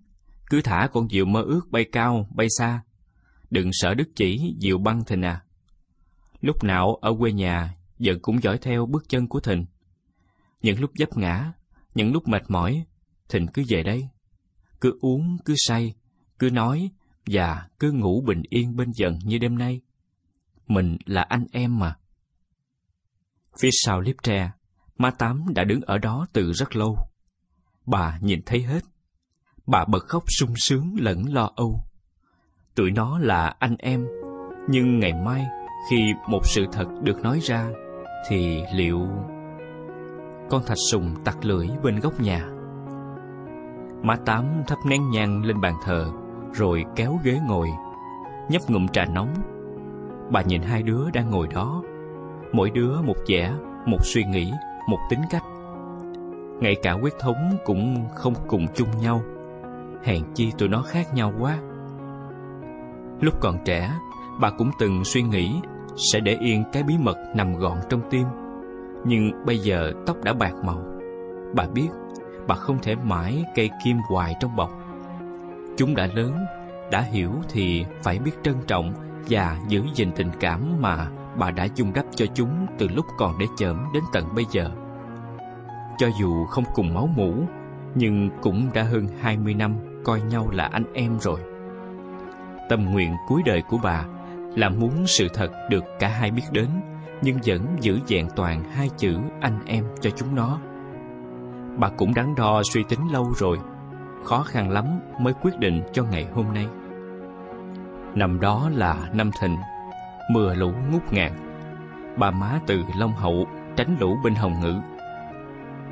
cứ 0.49 0.61
thả 0.61 0.89
con 0.93 1.09
diều 1.09 1.25
mơ 1.25 1.41
ước 1.41 1.61
bay 1.71 1.85
cao, 1.91 2.27
bay 2.35 2.47
xa. 2.57 2.81
Đừng 3.49 3.69
sợ 3.71 3.93
đức 3.93 4.09
chỉ, 4.15 4.55
diều 4.59 4.77
băng 4.77 5.05
thình 5.05 5.21
à. 5.21 5.43
Lúc 6.41 6.63
nào 6.63 6.95
ở 7.01 7.15
quê 7.19 7.31
nhà, 7.31 7.75
dần 7.99 8.19
cũng 8.21 8.43
dõi 8.43 8.57
theo 8.57 8.85
bước 8.85 9.09
chân 9.09 9.27
của 9.27 9.39
thình. 9.39 9.65
Những 10.61 10.79
lúc 10.79 10.91
dấp 10.95 11.17
ngã, 11.17 11.53
những 11.95 12.13
lúc 12.13 12.27
mệt 12.27 12.43
mỏi, 12.47 12.85
thình 13.29 13.47
cứ 13.47 13.63
về 13.69 13.83
đây. 13.83 14.09
Cứ 14.81 14.97
uống, 15.01 15.37
cứ 15.45 15.53
say, 15.57 15.93
cứ 16.39 16.49
nói 16.49 16.91
và 17.25 17.67
cứ 17.79 17.91
ngủ 17.91 18.21
bình 18.27 18.41
yên 18.49 18.75
bên 18.75 18.91
dần 18.95 19.19
như 19.23 19.37
đêm 19.37 19.57
nay. 19.57 19.81
Mình 20.67 20.97
là 21.05 21.21
anh 21.21 21.45
em 21.51 21.79
mà. 21.79 21.95
Phía 23.59 23.69
sau 23.71 24.01
liếp 24.01 24.15
tre, 24.23 24.51
má 25.01 25.11
Tám 25.11 25.45
đã 25.55 25.63
đứng 25.63 25.81
ở 25.81 25.97
đó 25.97 26.25
từ 26.33 26.53
rất 26.53 26.75
lâu. 26.75 26.97
Bà 27.85 28.17
nhìn 28.21 28.41
thấy 28.45 28.61
hết. 28.61 28.79
Bà 29.67 29.85
bật 29.85 30.03
khóc 30.07 30.23
sung 30.39 30.53
sướng 30.55 30.95
lẫn 30.99 31.33
lo 31.33 31.51
âu. 31.55 31.83
Tụi 32.75 32.91
nó 32.91 33.19
là 33.19 33.55
anh 33.59 33.75
em, 33.79 34.07
nhưng 34.69 34.99
ngày 34.99 35.13
mai 35.13 35.45
khi 35.89 36.13
một 36.27 36.41
sự 36.43 36.65
thật 36.71 36.85
được 37.03 37.21
nói 37.21 37.39
ra, 37.39 37.69
thì 38.27 38.63
liệu... 38.73 39.07
Con 40.49 40.63
thạch 40.65 40.77
sùng 40.91 41.15
tặc 41.25 41.45
lưỡi 41.45 41.67
bên 41.83 41.99
góc 41.99 42.21
nhà. 42.21 42.45
Má 44.03 44.15
Tám 44.25 44.45
thắp 44.67 44.77
nén 44.85 45.09
nhang 45.09 45.45
lên 45.45 45.61
bàn 45.61 45.73
thờ, 45.83 46.11
rồi 46.53 46.85
kéo 46.95 47.19
ghế 47.23 47.39
ngồi, 47.47 47.67
nhấp 48.49 48.61
ngụm 48.67 48.87
trà 48.87 49.05
nóng. 49.05 49.33
Bà 50.31 50.41
nhìn 50.41 50.61
hai 50.61 50.83
đứa 50.83 51.09
đang 51.13 51.29
ngồi 51.29 51.47
đó, 51.47 51.83
mỗi 52.53 52.69
đứa 52.69 53.01
một 53.01 53.15
vẻ, 53.27 53.53
một 53.85 53.99
suy 54.03 54.23
nghĩ, 54.23 54.51
một 54.87 54.99
tính 55.09 55.21
cách. 55.29 55.43
Ngay 56.59 56.75
cả 56.83 56.93
huyết 56.93 57.13
thống 57.19 57.57
cũng 57.65 58.05
không 58.15 58.33
cùng 58.47 58.67
chung 58.73 58.89
nhau. 59.01 59.21
Hèn 60.03 60.23
chi 60.35 60.51
tụi 60.57 60.69
nó 60.69 60.81
khác 60.81 61.13
nhau 61.13 61.33
quá. 61.39 61.57
Lúc 63.21 63.33
còn 63.41 63.57
trẻ, 63.65 63.91
bà 64.39 64.49
cũng 64.49 64.71
từng 64.79 65.03
suy 65.03 65.21
nghĩ 65.21 65.55
sẽ 66.13 66.19
để 66.19 66.37
yên 66.39 66.63
cái 66.73 66.83
bí 66.83 66.93
mật 66.99 67.17
nằm 67.35 67.55
gọn 67.55 67.77
trong 67.89 68.01
tim. 68.09 68.25
Nhưng 69.05 69.45
bây 69.45 69.57
giờ 69.57 69.91
tóc 70.05 70.17
đã 70.23 70.33
bạc 70.33 70.53
màu. 70.63 70.83
Bà 71.55 71.67
biết, 71.73 71.89
bà 72.47 72.55
không 72.55 72.79
thể 72.81 72.95
mãi 72.95 73.43
cây 73.55 73.69
kim 73.83 73.97
hoài 74.09 74.35
trong 74.39 74.55
bọc. 74.55 74.71
Chúng 75.77 75.95
đã 75.95 76.07
lớn, 76.13 76.45
đã 76.91 77.01
hiểu 77.01 77.31
thì 77.49 77.85
phải 78.03 78.19
biết 78.19 78.31
trân 78.43 78.55
trọng 78.67 78.93
và 79.29 79.57
giữ 79.67 79.83
gìn 79.93 80.11
tình 80.15 80.29
cảm 80.39 80.81
mà 80.81 81.07
bà 81.35 81.51
đã 81.51 81.67
dung 81.75 81.93
đắp 81.93 82.05
cho 82.15 82.25
chúng 82.33 82.67
từ 82.77 82.87
lúc 82.87 83.05
còn 83.17 83.37
để 83.39 83.45
chởm 83.57 83.85
đến 83.93 84.03
tận 84.13 84.35
bây 84.35 84.45
giờ. 84.51 84.71
Cho 85.97 86.07
dù 86.19 86.45
không 86.45 86.63
cùng 86.75 86.93
máu 86.93 87.09
mủ, 87.15 87.33
nhưng 87.95 88.29
cũng 88.41 88.69
đã 88.73 88.83
hơn 88.83 89.07
20 89.21 89.53
năm 89.53 89.75
coi 90.03 90.21
nhau 90.21 90.47
là 90.51 90.69
anh 90.71 90.93
em 90.93 91.19
rồi. 91.19 91.39
Tâm 92.69 92.85
nguyện 92.85 93.15
cuối 93.27 93.41
đời 93.45 93.61
của 93.61 93.77
bà 93.83 94.05
là 94.55 94.69
muốn 94.69 95.07
sự 95.07 95.27
thật 95.33 95.51
được 95.69 95.83
cả 95.99 96.07
hai 96.07 96.31
biết 96.31 96.43
đến, 96.51 96.67
nhưng 97.21 97.37
vẫn 97.45 97.65
giữ 97.79 97.99
vẹn 98.07 98.27
toàn 98.35 98.63
hai 98.63 98.89
chữ 98.97 99.17
anh 99.41 99.59
em 99.65 99.85
cho 100.01 100.09
chúng 100.09 100.35
nó. 100.35 100.59
Bà 101.77 101.89
cũng 101.89 102.13
đắn 102.13 102.35
đo 102.35 102.61
suy 102.63 102.83
tính 102.89 103.11
lâu 103.11 103.31
rồi, 103.35 103.57
khó 104.23 104.43
khăn 104.43 104.69
lắm 104.69 104.85
mới 105.19 105.33
quyết 105.41 105.59
định 105.59 105.81
cho 105.93 106.03
ngày 106.03 106.27
hôm 106.33 106.45
nay. 106.53 106.67
Năm 108.15 108.39
đó 108.39 108.69
là 108.73 109.09
năm 109.13 109.31
thịnh, 109.41 109.57
mưa 110.33 110.53
lũ 110.53 110.71
ngút 110.91 111.13
ngàn. 111.13 111.31
Bà 112.17 112.31
má 112.31 112.59
từ 112.67 112.83
Long 112.95 113.13
Hậu 113.13 113.47
tránh 113.75 113.95
lũ 113.99 114.17
bên 114.23 114.35
Hồng 114.35 114.53
Ngự. 114.61 114.75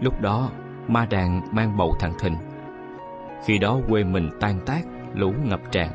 Lúc 0.02 0.22
đó, 0.22 0.50
ma 0.88 1.06
đàn 1.06 1.42
mang 1.52 1.78
bầu 1.78 1.96
thằng 2.00 2.14
thịnh. 2.20 2.36
Khi 3.46 3.58
đó 3.58 3.80
quê 3.90 4.04
mình 4.04 4.30
tan 4.40 4.60
tác, 4.66 4.82
lũ 5.14 5.34
ngập 5.44 5.60
tràn. 5.72 5.90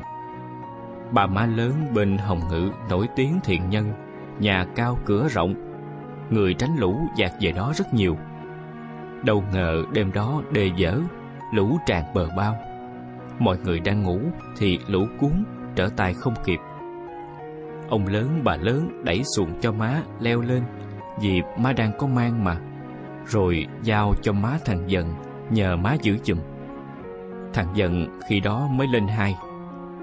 Bà 1.10 1.26
má 1.26 1.46
lớn 1.46 1.72
bên 1.94 2.18
Hồng 2.18 2.40
Ngự 2.50 2.70
nổi 2.90 3.08
tiếng 3.16 3.40
thiện 3.44 3.70
nhân, 3.70 3.92
nhà 4.38 4.66
cao 4.76 4.98
cửa 5.04 5.28
rộng. 5.28 5.54
Người 6.30 6.54
tránh 6.54 6.76
lũ 6.78 7.00
dạt 7.16 7.32
về 7.40 7.52
đó 7.52 7.72
rất 7.76 7.94
nhiều. 7.94 8.16
Đâu 9.24 9.44
ngờ 9.52 9.84
đêm 9.92 10.12
đó 10.12 10.42
đề 10.52 10.70
dở, 10.76 11.00
lũ 11.52 11.78
tràn 11.86 12.04
bờ 12.14 12.28
bao. 12.36 12.56
Mọi 13.38 13.58
người 13.64 13.80
đang 13.80 14.02
ngủ 14.02 14.20
thì 14.58 14.78
lũ 14.88 15.06
cuốn 15.20 15.44
trở 15.76 15.88
tay 15.96 16.14
không 16.14 16.34
kịp. 16.44 16.58
Ông 17.88 18.06
lớn 18.06 18.40
bà 18.44 18.56
lớn 18.56 19.02
đẩy 19.04 19.22
xuồng 19.36 19.60
cho 19.60 19.72
má 19.72 20.02
leo 20.20 20.40
lên 20.40 20.62
vì 21.20 21.42
má 21.58 21.72
đang 21.72 21.92
có 21.98 22.06
mang 22.06 22.44
mà. 22.44 22.56
Rồi 23.26 23.66
giao 23.82 24.14
cho 24.22 24.32
má 24.32 24.58
thằng 24.64 24.90
dần 24.90 25.14
nhờ 25.50 25.76
má 25.76 25.96
giữ 26.02 26.18
chùm. 26.24 26.38
Thằng 27.52 27.68
dần 27.74 28.20
khi 28.28 28.40
đó 28.40 28.68
mới 28.70 28.86
lên 28.86 29.06
hai. 29.06 29.36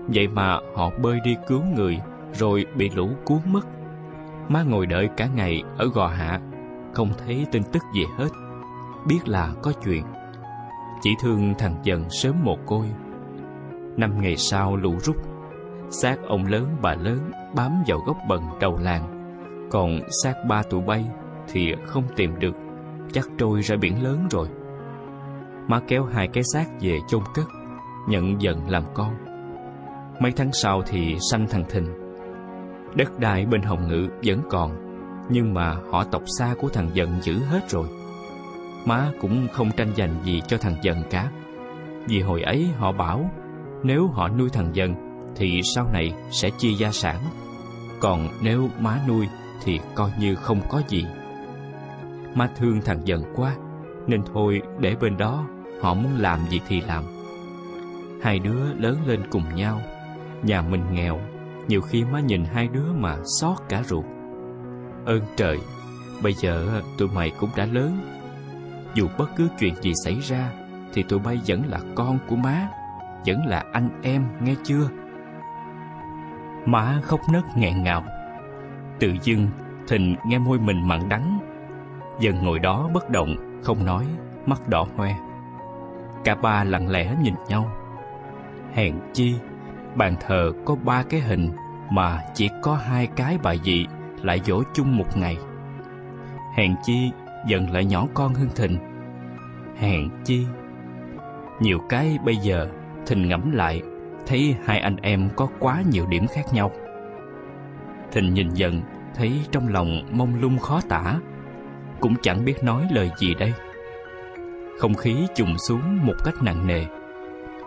Vậy 0.08 0.28
mà 0.28 0.58
họ 0.76 0.90
bơi 1.02 1.20
đi 1.24 1.36
cứu 1.48 1.62
người 1.76 2.00
rồi 2.34 2.66
bị 2.76 2.90
lũ 2.90 3.10
cuốn 3.26 3.40
mất. 3.46 3.68
Má 4.50 4.64
ngồi 4.64 4.86
đợi 4.86 5.10
cả 5.18 5.28
ngày 5.36 5.64
ở 5.78 5.88
gò 5.94 6.08
hạ, 6.08 6.40
không 6.94 7.10
thấy 7.26 7.46
tin 7.52 7.64
tức 7.64 7.84
gì 7.96 8.06
hết. 8.18 8.30
Biết 9.08 9.20
là 9.26 9.54
có 9.62 9.74
chuyện. 9.84 10.04
Chỉ 11.02 11.10
thương 11.22 11.54
thằng 11.58 11.76
dần 11.84 12.10
sớm 12.10 12.44
một 12.44 12.58
côi. 12.66 12.86
Năm 13.98 14.22
ngày 14.22 14.38
sau 14.38 14.76
lũ 14.76 14.96
rút, 15.00 15.16
xác 15.92 16.16
ông 16.28 16.46
lớn 16.46 16.68
bà 16.82 16.96
lớn 16.96 17.32
bám 17.56 17.72
vào 17.88 18.00
gốc 18.06 18.18
bần 18.28 18.42
đầu 18.60 18.78
làng. 18.82 19.18
Còn 19.72 20.00
xác 20.24 20.34
ba 20.48 20.64
tụi 20.64 20.82
bay 20.82 21.06
thì 21.48 21.74
không 21.86 22.04
tìm 22.16 22.40
được, 22.40 22.56
chắc 23.12 23.26
trôi 23.38 23.62
ra 23.62 23.76
biển 23.82 24.04
lớn 24.04 24.28
rồi. 24.32 24.48
Má 25.68 25.80
kéo 25.88 26.06
hai 26.06 26.28
cái 26.28 26.44
xác 26.54 26.66
về 26.82 27.00
chôn 27.08 27.22
cất, 27.34 27.46
nhận 28.08 28.42
dần 28.42 28.70
làm 28.70 28.84
con. 28.94 29.16
Mấy 30.20 30.32
tháng 30.32 30.50
sau 30.54 30.82
thì 30.86 31.18
sanh 31.32 31.48
thằng 31.48 31.64
Thình. 31.70 31.88
Đất 32.96 33.20
đai 33.20 33.46
bên 33.46 33.62
Hồng 33.62 33.88
Ngự 33.88 34.08
vẫn 34.26 34.42
còn, 34.50 34.72
nhưng 35.30 35.54
mà 35.54 35.76
họ 35.92 36.04
tộc 36.04 36.24
xa 36.40 36.54
của 36.62 36.70
thằng 36.70 36.90
Dần 36.94 37.10
giữ 37.22 37.34
hết 37.34 37.70
rồi. 37.70 37.88
Má 38.86 39.12
cũng 39.22 39.48
không 39.54 39.72
tranh 39.78 39.92
giành 39.98 40.16
gì 40.24 40.42
cho 40.48 40.58
thằng 40.58 40.76
Dần 40.82 40.98
cả. 41.10 41.32
Vì 42.08 42.22
hồi 42.22 42.42
ấy 42.42 42.70
họ 42.78 42.92
bảo, 42.92 43.30
nếu 43.84 44.08
họ 44.08 44.28
nuôi 44.28 44.50
thằng 44.50 44.70
Dần, 44.74 45.11
thì 45.36 45.62
sau 45.76 45.90
này 45.94 46.14
sẽ 46.32 46.50
chia 46.50 46.72
gia 46.72 46.92
sản. 46.92 47.18
Còn 48.00 48.30
nếu 48.42 48.70
má 48.80 49.00
nuôi, 49.08 49.28
thì 49.64 49.80
coi 49.96 50.12
như 50.20 50.36
không 50.36 50.62
có 50.70 50.82
gì. 50.88 51.06
Má 52.36 52.50
thương 52.58 52.82
thằng 52.82 53.02
Dần 53.08 53.24
quá, 53.36 53.56
nên 54.08 54.22
thôi 54.34 54.62
để 54.80 54.96
bên 55.02 55.18
đó, 55.18 55.46
họ 55.82 55.94
muốn 55.94 56.12
làm 56.18 56.40
gì 56.50 56.62
thì 56.68 56.82
làm. 56.82 57.04
Hai 58.22 58.40
đứa 58.40 58.74
lớn 58.74 58.98
lên 59.06 59.22
cùng 59.32 59.56
nhau, 59.56 59.82
Nhà 60.44 60.62
mình 60.62 60.84
nghèo, 60.92 61.20
nhiều 61.68 61.82
khi 61.82 62.04
má 62.04 62.20
nhìn 62.20 62.46
hai 62.46 62.68
đứa 62.68 62.94
mà 62.94 63.18
xót 63.40 63.58
cả 63.70 63.84
ruột. 63.84 64.06
Ơn 65.06 65.22
trời, 65.36 65.60
bây 66.24 66.34
giờ 66.34 66.82
tụi 66.98 67.08
mày 67.08 67.32
cũng 67.40 67.50
đã 67.56 67.66
lớn. 67.66 68.00
Dù 68.96 69.08
bất 69.18 69.30
cứ 69.36 69.48
chuyện 69.60 69.76
gì 69.82 69.94
xảy 70.06 70.20
ra, 70.20 70.52
thì 70.94 71.04
tụi 71.04 71.20
bay 71.20 71.40
vẫn 71.48 71.64
là 71.68 71.80
con 71.96 72.20
của 72.28 72.36
má, 72.36 72.68
vẫn 73.26 73.46
là 73.46 73.64
anh 73.74 73.90
em, 74.04 74.26
nghe 74.42 74.56
chưa? 74.64 74.90
Má 76.66 77.00
khóc 77.04 77.22
nấc 77.32 77.58
nghẹn 77.58 77.84
ngào. 77.84 78.04
Tự 79.00 79.14
dưng, 79.24 79.48
thình 79.88 80.16
nghe 80.26 80.40
môi 80.40 80.60
mình 80.60 80.88
mặn 80.88 81.10
đắng. 81.10 81.40
Dần 82.20 82.44
ngồi 82.44 82.60
đó 82.60 82.90
bất 82.94 83.10
động, 83.10 83.36
không 83.64 83.86
nói, 83.86 84.06
mắt 84.46 84.68
đỏ 84.68 84.88
hoe. 84.98 85.16
Cả 86.24 86.36
ba 86.36 86.64
lặng 86.64 86.90
lẽ 86.90 87.16
nhìn 87.22 87.34
nhau. 87.48 87.72
Hèn 88.74 88.96
chi 89.14 89.36
bàn 89.96 90.16
thờ 90.20 90.52
có 90.66 90.76
ba 90.76 91.04
cái 91.04 91.20
hình 91.20 91.52
mà 91.90 92.22
chỉ 92.34 92.50
có 92.62 92.76
hai 92.76 93.08
cái 93.08 93.38
bà 93.44 93.56
dị 93.56 93.86
lại 94.22 94.42
dỗ 94.46 94.64
chung 94.74 94.98
một 94.98 95.18
ngày. 95.18 95.38
Hèn 96.56 96.76
chi 96.84 97.12
dần 97.48 97.72
lại 97.72 97.86
nhỏ 97.86 98.08
con 98.14 98.34
hơn 98.34 98.50
thình. 98.56 98.78
Hèn 99.78 100.10
chi 100.24 100.46
nhiều 101.60 101.80
cái 101.90 102.18
bây 102.26 102.36
giờ 102.36 102.68
thình 103.06 103.28
ngẫm 103.28 103.52
lại 103.52 103.82
thấy 104.32 104.56
hai 104.66 104.80
anh 104.80 104.96
em 105.02 105.30
có 105.36 105.48
quá 105.60 105.84
nhiều 105.92 106.06
điểm 106.06 106.28
khác 106.28 106.54
nhau. 106.54 106.72
thình 108.12 108.34
nhìn 108.34 108.50
dần 108.50 108.82
thấy 109.16 109.32
trong 109.52 109.68
lòng 109.68 110.04
mông 110.12 110.42
lung 110.42 110.60
khó 110.60 110.82
tả, 110.90 111.16
cũng 112.00 112.16
chẳng 112.22 112.46
biết 112.46 112.64
nói 112.64 112.88
lời 112.92 113.12
gì 113.18 113.34
đây. 113.34 113.54
Không 114.80 114.94
khí 114.94 115.16
trùng 115.36 115.58
xuống 115.58 116.06
một 116.06 116.14
cách 116.24 116.34
nặng 116.42 116.68
nề. 116.68 116.86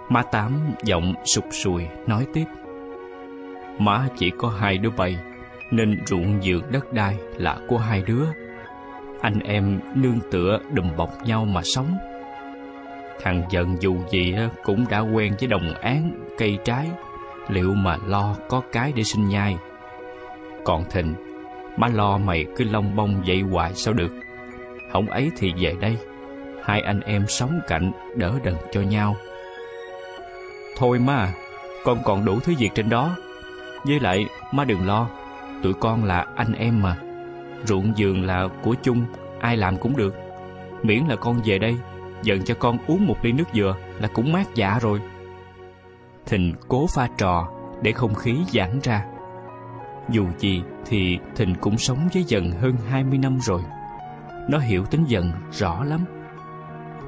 Má 0.09 0.22
Tám 0.22 0.53
giọng 0.85 1.14
sụp 1.24 1.44
sùi 1.50 1.87
nói 2.07 2.27
tiếp 2.33 2.44
Má 3.79 4.09
chỉ 4.16 4.31
có 4.38 4.48
hai 4.48 4.79
đứa 4.79 4.90
bay 4.90 5.18
Nên 5.70 6.00
ruộng 6.07 6.42
dược 6.42 6.70
đất 6.70 6.92
đai 6.92 7.16
là 7.37 7.59
của 7.68 7.79
hai 7.79 8.03
đứa 8.07 8.24
Anh 9.20 9.40
em 9.40 9.81
nương 9.94 10.18
tựa 10.31 10.59
đùm 10.72 10.96
bọc 10.96 11.11
nhau 11.27 11.44
mà 11.44 11.61
sống 11.64 11.98
Thằng 13.22 13.42
dần 13.50 13.77
dù 13.81 13.96
gì 14.11 14.35
cũng 14.62 14.85
đã 14.90 14.98
quen 14.98 15.35
với 15.40 15.48
đồng 15.48 15.74
án, 15.74 16.11
cây 16.38 16.59
trái 16.64 16.90
Liệu 17.48 17.74
mà 17.74 17.96
lo 18.07 18.37
có 18.48 18.62
cái 18.72 18.92
để 18.96 19.03
sinh 19.03 19.29
nhai 19.29 19.57
Còn 20.64 20.85
Thịnh 20.90 21.14
Má 21.77 21.88
lo 21.94 22.18
mày 22.18 22.46
cứ 22.57 22.64
lông 22.64 22.96
bông 22.96 23.22
vậy 23.27 23.40
hoài 23.40 23.74
sao 23.74 23.94
được 23.94 24.12
Hổng 24.92 25.07
ấy 25.07 25.31
thì 25.37 25.53
về 25.59 25.74
đây 25.81 25.96
Hai 26.64 26.81
anh 26.81 27.00
em 27.00 27.27
sống 27.29 27.61
cạnh 27.68 27.92
đỡ 28.16 28.33
đần 28.44 28.55
cho 28.72 28.81
nhau 28.81 29.16
Thôi 30.77 30.98
má 30.98 31.33
con 31.85 31.98
còn 32.05 32.24
đủ 32.24 32.40
thứ 32.40 32.55
việc 32.59 32.70
trên 32.74 32.88
đó. 32.88 33.16
Với 33.85 34.00
lại, 34.00 34.27
má 34.53 34.64
đừng 34.64 34.87
lo, 34.87 35.09
tụi 35.62 35.74
con 35.74 36.05
là 36.05 36.27
anh 36.37 36.53
em 36.53 36.83
mà. 36.83 36.96
Ruộng 37.64 37.92
giường 37.96 38.24
là 38.24 38.48
của 38.62 38.74
chung, 38.83 39.05
ai 39.40 39.57
làm 39.57 39.77
cũng 39.77 39.96
được. 39.96 40.14
Miễn 40.83 41.05
là 41.09 41.16
con 41.16 41.40
về 41.44 41.59
đây, 41.59 41.77
dần 42.25 42.45
cho 42.45 42.55
con 42.55 42.79
uống 42.87 43.07
một 43.07 43.17
ly 43.23 43.33
nước 43.33 43.49
dừa 43.55 43.77
là 44.01 44.09
cũng 44.09 44.33
mát 44.33 44.55
dạ 44.55 44.79
rồi. 44.81 45.01
Thịnh 46.27 46.55
cố 46.69 46.87
pha 46.95 47.09
trò 47.19 47.49
để 47.83 47.93
không 47.93 48.15
khí 48.15 48.37
giãn 48.53 48.81
ra. 48.83 49.05
Dù 50.09 50.27
gì 50.39 50.63
thì 50.87 51.19
Thịnh 51.37 51.55
cũng 51.61 51.79
sống 51.79 52.09
với 52.15 52.23
dần 52.23 52.53
hơn 52.53 52.77
20 52.89 53.19
năm 53.19 53.39
rồi. 53.41 53.63
Nó 54.49 54.59
hiểu 54.59 54.85
tính 54.85 55.05
dần 55.07 55.33
rõ 55.51 55.85
lắm. 55.85 56.05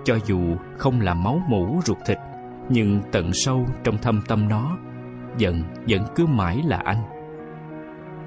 Cho 0.05 0.19
dù 0.27 0.57
không 0.79 1.01
là 1.01 1.15
máu 1.15 1.41
mủ 1.49 1.81
ruột 1.85 1.99
thịt, 2.07 2.19
nhưng 2.69 3.03
tận 3.13 3.33
sâu 3.33 3.67
trong 3.85 3.99
thâm 3.99 4.23
tâm 4.29 4.49
nó, 4.49 4.79
dần 5.39 5.63
vẫn 5.89 6.03
cứ 6.15 6.27
mãi 6.27 6.63
là 6.65 6.83
anh. 6.85 7.03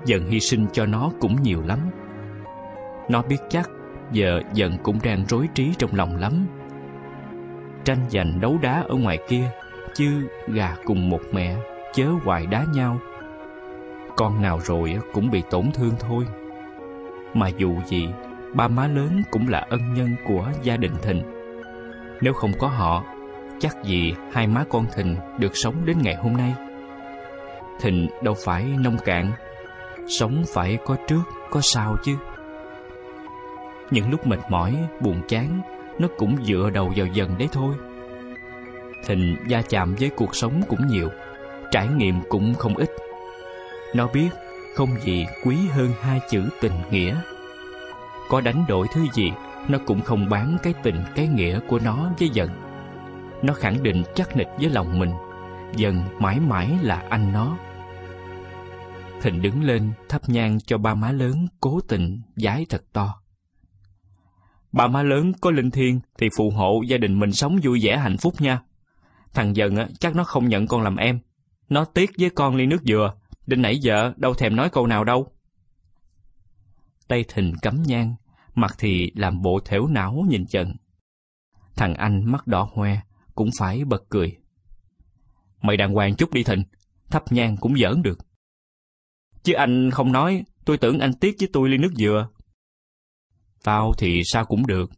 Dần 0.05 0.29
hy 0.29 0.39
sinh 0.39 0.67
cho 0.73 0.85
nó 0.85 1.11
cũng 1.19 1.43
nhiều 1.43 1.61
lắm. 1.61 1.79
Nó 3.09 3.21
biết 3.21 3.37
chắc 3.49 3.69
giờ 4.11 4.41
dần 4.53 4.77
cũng 4.83 4.99
đang 5.03 5.25
rối 5.25 5.47
trí 5.53 5.73
trong 5.77 5.95
lòng 5.95 6.15
lắm. 6.15 6.47
Tranh 7.83 8.05
giành 8.09 8.41
đấu 8.41 8.57
đá 8.61 8.83
ở 8.87 8.95
ngoài 8.95 9.17
kia, 9.27 9.51
chứ 9.93 10.27
gà 10.47 10.75
cùng 10.85 11.09
một 11.09 11.21
mẹ, 11.31 11.55
chớ 11.93 12.07
hoài 12.23 12.45
đá 12.45 12.65
nhau. 12.73 12.99
Con 14.15 14.41
nào 14.41 14.59
rồi 14.63 14.97
cũng 15.13 15.29
bị 15.29 15.43
tổn 15.49 15.71
thương 15.73 15.93
thôi. 15.99 16.25
Mà 17.33 17.47
dù 17.47 17.75
gì, 17.85 18.09
ba 18.53 18.67
má 18.67 18.87
lớn 18.87 19.21
cũng 19.31 19.47
là 19.47 19.65
ân 19.69 19.93
nhân 19.93 20.15
của 20.27 20.47
gia 20.63 20.77
đình 20.77 20.93
Thịnh. 21.01 21.23
Nếu 22.21 22.33
không 22.33 22.51
có 22.59 22.67
họ, 22.67 23.03
chắc 23.59 23.83
gì 23.83 24.13
hai 24.31 24.47
má 24.47 24.63
con 24.69 24.85
Thịnh 24.95 25.15
được 25.37 25.51
sống 25.53 25.85
đến 25.85 25.97
ngày 26.01 26.15
hôm 26.15 26.37
nay. 26.37 26.53
Thịnh 27.81 28.07
đâu 28.23 28.35
phải 28.45 28.63
nông 28.63 28.97
cạn, 29.05 29.31
sống 30.07 30.43
phải 30.53 30.77
có 30.85 30.95
trước, 31.07 31.21
có 31.49 31.59
sau 31.63 31.97
chứ. 32.03 32.15
Những 33.91 34.11
lúc 34.11 34.27
mệt 34.27 34.39
mỏi, 34.49 34.75
buồn 34.99 35.21
chán, 35.27 35.61
nó 35.99 36.07
cũng 36.17 36.45
dựa 36.45 36.69
đầu 36.73 36.93
vào 36.95 37.07
dần 37.07 37.37
đấy 37.37 37.49
thôi. 37.51 37.75
Thịnh 39.05 39.37
gia 39.47 39.61
chạm 39.61 39.95
với 39.95 40.09
cuộc 40.09 40.35
sống 40.35 40.61
cũng 40.67 40.87
nhiều, 40.87 41.09
trải 41.71 41.87
nghiệm 41.87 42.21
cũng 42.29 42.53
không 42.53 42.75
ít. 42.75 42.89
Nó 43.95 44.07
biết 44.07 44.29
không 44.75 44.89
gì 45.01 45.25
quý 45.43 45.55
hơn 45.71 45.91
hai 46.01 46.19
chữ 46.29 46.49
tình 46.61 46.73
nghĩa. 46.91 47.21
Có 48.29 48.41
đánh 48.41 48.65
đổi 48.67 48.87
thứ 48.93 49.01
gì, 49.13 49.31
nó 49.67 49.77
cũng 49.85 50.01
không 50.01 50.29
bán 50.29 50.57
cái 50.63 50.73
tình 50.83 51.03
cái 51.15 51.27
nghĩa 51.27 51.59
của 51.67 51.79
nó 51.79 52.11
với 52.19 52.29
dần. 52.29 52.49
Nó 53.41 53.53
khẳng 53.53 53.83
định 53.83 54.03
chắc 54.15 54.37
nịch 54.37 54.47
với 54.57 54.69
lòng 54.69 54.99
mình, 54.99 55.11
dần 55.75 56.03
mãi 56.19 56.39
mãi 56.39 56.77
là 56.81 57.03
anh 57.09 57.33
nó. 57.33 57.57
Thịnh 59.21 59.41
đứng 59.41 59.63
lên 59.63 59.91
thắp 60.09 60.29
nhang 60.29 60.59
cho 60.59 60.77
ba 60.77 60.95
má 60.95 61.11
lớn 61.11 61.47
cố 61.59 61.79
tình 61.87 62.21
giái 62.35 62.65
thật 62.69 62.83
to 62.93 63.21
bà 64.71 64.87
má 64.87 65.03
lớn 65.03 65.31
có 65.41 65.51
linh 65.51 65.71
thiêng 65.71 65.99
thì 66.17 66.29
phù 66.37 66.49
hộ 66.49 66.81
gia 66.87 66.97
đình 66.97 67.19
mình 67.19 67.31
sống 67.31 67.59
vui 67.63 67.79
vẻ 67.83 67.97
hạnh 67.97 68.17
phúc 68.17 68.41
nha. 68.41 68.61
Thằng 69.33 69.55
dần 69.55 69.75
á, 69.75 69.87
chắc 69.99 70.15
nó 70.15 70.23
không 70.23 70.49
nhận 70.49 70.67
con 70.67 70.81
làm 70.81 70.95
em. 70.95 71.19
Nó 71.69 71.85
tiếc 71.85 72.11
với 72.19 72.29
con 72.29 72.55
ly 72.55 72.65
nước 72.65 72.81
dừa, 72.83 73.13
đến 73.47 73.61
nãy 73.61 73.79
giờ 73.79 74.13
đâu 74.17 74.33
thèm 74.33 74.55
nói 74.55 74.69
câu 74.69 74.87
nào 74.87 75.03
đâu. 75.03 75.31
Tay 77.07 77.25
thình 77.27 77.53
cắm 77.61 77.83
nhang, 77.83 78.15
mặt 78.55 78.75
thì 78.77 79.11
làm 79.15 79.41
bộ 79.41 79.59
thểu 79.65 79.87
não 79.87 80.25
nhìn 80.29 80.45
chần. 80.45 80.75
Thằng 81.75 81.93
anh 81.93 82.31
mắt 82.31 82.47
đỏ 82.47 82.69
hoe, 82.73 82.99
cũng 83.35 83.49
phải 83.59 83.85
bật 83.85 84.03
cười. 84.09 84.37
Mày 85.61 85.77
đàng 85.77 85.93
hoàng 85.93 86.15
chút 86.15 86.33
đi 86.33 86.43
thịnh, 86.43 86.63
thắp 87.09 87.23
nhang 87.31 87.57
cũng 87.57 87.77
giỡn 87.77 88.01
được. 88.01 88.19
Chứ 89.43 89.53
anh 89.53 89.91
không 89.91 90.11
nói, 90.11 90.43
tôi 90.65 90.77
tưởng 90.77 90.99
anh 90.99 91.13
tiếc 91.13 91.35
với 91.39 91.49
tôi 91.53 91.69
ly 91.69 91.77
nước 91.77 91.91
dừa. 91.95 92.29
Tao 93.63 93.93
thì 93.97 94.21
sao 94.25 94.45
cũng 94.45 94.67
được. 94.67 94.91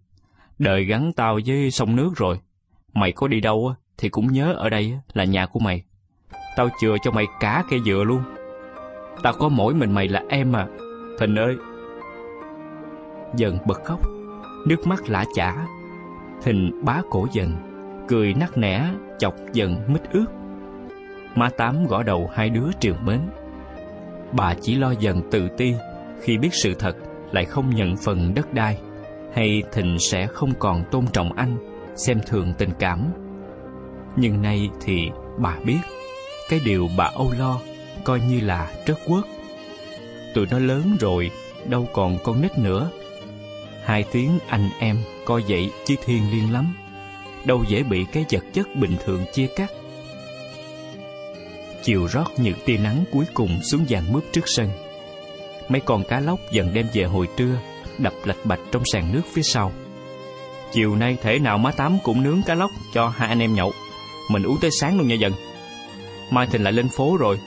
Đời 0.59 0.85
gắn 0.85 1.11
tao 1.15 1.39
với 1.45 1.71
sông 1.71 1.95
nước 1.95 2.11
rồi. 2.15 2.39
Mày 2.93 3.11
có 3.11 3.27
đi 3.27 3.39
đâu 3.39 3.73
thì 3.97 4.09
cũng 4.09 4.31
nhớ 4.31 4.53
ở 4.53 4.69
đây 4.69 4.99
là 5.13 5.23
nhà 5.23 5.45
của 5.45 5.59
mày. 5.59 5.83
Tao 6.55 6.69
chừa 6.81 6.95
cho 7.03 7.11
mày 7.11 7.25
cả 7.39 7.63
cây 7.69 7.79
dừa 7.85 8.03
luôn. 8.03 8.21
Tao 9.23 9.33
có 9.39 9.49
mỗi 9.49 9.73
mình 9.73 9.91
mày 9.91 10.07
là 10.07 10.23
em 10.29 10.55
à. 10.55 10.67
Thịnh 11.19 11.35
ơi! 11.35 11.55
Dần 13.35 13.57
bật 13.67 13.83
khóc, 13.83 13.99
nước 14.67 14.87
mắt 14.87 15.09
lã 15.09 15.25
chả. 15.35 15.65
Thịnh 16.43 16.71
bá 16.85 17.01
cổ 17.09 17.27
dần, 17.31 17.51
cười 18.07 18.33
nắc 18.33 18.57
nẻ, 18.57 18.93
chọc 19.19 19.35
dần 19.53 19.75
mít 19.87 20.01
ướt. 20.11 20.25
Má 21.35 21.49
Tám 21.57 21.87
gõ 21.87 22.03
đầu 22.03 22.29
hai 22.33 22.49
đứa 22.49 22.67
triều 22.79 22.95
mến. 23.03 23.19
Bà 24.31 24.53
chỉ 24.61 24.75
lo 24.75 24.91
dần 24.91 25.21
tự 25.31 25.47
ti 25.57 25.73
khi 26.21 26.37
biết 26.37 26.49
sự 26.51 26.73
thật 26.73 26.95
lại 27.31 27.45
không 27.45 27.75
nhận 27.75 27.97
phần 27.97 28.33
đất 28.33 28.53
đai 28.53 28.77
hay 29.33 29.63
Thịnh 29.71 29.97
sẽ 29.99 30.27
không 30.27 30.53
còn 30.59 30.83
tôn 30.91 31.05
trọng 31.13 31.33
anh, 31.33 31.57
xem 31.95 32.19
thường 32.27 32.53
tình 32.57 32.71
cảm. 32.79 33.11
Nhưng 34.15 34.41
nay 34.41 34.69
thì 34.81 35.09
bà 35.39 35.57
biết, 35.65 35.79
cái 36.49 36.59
điều 36.65 36.89
bà 36.97 37.05
âu 37.05 37.31
lo 37.39 37.59
coi 38.03 38.21
như 38.29 38.39
là 38.39 38.71
trớt 38.85 38.97
quất. 39.07 39.23
Tụi 40.33 40.47
nó 40.51 40.59
lớn 40.59 40.97
rồi, 40.99 41.31
đâu 41.65 41.87
còn 41.93 42.17
con 42.23 42.41
nít 42.41 42.57
nữa. 42.57 42.89
Hai 43.83 44.05
tiếng 44.11 44.39
anh 44.47 44.69
em 44.79 44.97
coi 45.25 45.43
vậy 45.47 45.71
chứ 45.85 45.95
thiên 46.05 46.31
liêng 46.31 46.53
lắm, 46.53 46.75
đâu 47.45 47.63
dễ 47.67 47.83
bị 47.83 48.05
cái 48.11 48.25
vật 48.31 48.43
chất 48.53 48.75
bình 48.75 48.95
thường 49.05 49.25
chia 49.33 49.47
cắt. 49.55 49.71
Chiều 51.83 52.07
rót 52.07 52.27
những 52.37 52.57
tia 52.65 52.77
nắng 52.77 53.03
cuối 53.11 53.25
cùng 53.33 53.59
xuống 53.71 53.85
dàn 53.89 54.03
mướp 54.13 54.23
trước 54.31 54.43
sân 54.45 54.69
mấy 55.71 55.81
con 55.81 56.03
cá 56.03 56.19
lóc 56.19 56.39
dần 56.51 56.73
đem 56.73 56.87
về 56.93 57.03
hồi 57.03 57.27
trưa, 57.37 57.59
đập 57.97 58.13
lạch 58.25 58.45
bạch 58.45 58.59
trong 58.71 58.83
sàn 58.93 59.13
nước 59.13 59.21
phía 59.33 59.41
sau. 59.41 59.71
Chiều 60.71 60.95
nay 60.95 61.17
thể 61.21 61.39
nào 61.39 61.57
má 61.57 61.71
Tám 61.71 61.97
cũng 62.03 62.23
nướng 62.23 62.41
cá 62.45 62.55
lóc 62.55 62.71
cho 62.93 63.07
hai 63.07 63.29
anh 63.29 63.39
em 63.39 63.53
nhậu. 63.53 63.73
Mình 64.29 64.43
uống 64.43 64.57
tới 64.61 64.71
sáng 64.79 64.97
luôn 64.97 65.07
nha 65.07 65.15
dần. 65.15 65.33
Mai 66.31 66.47
thình 66.47 66.63
lại 66.63 66.73
lên 66.73 66.89
phố 66.89 67.17
rồi. 67.19 67.39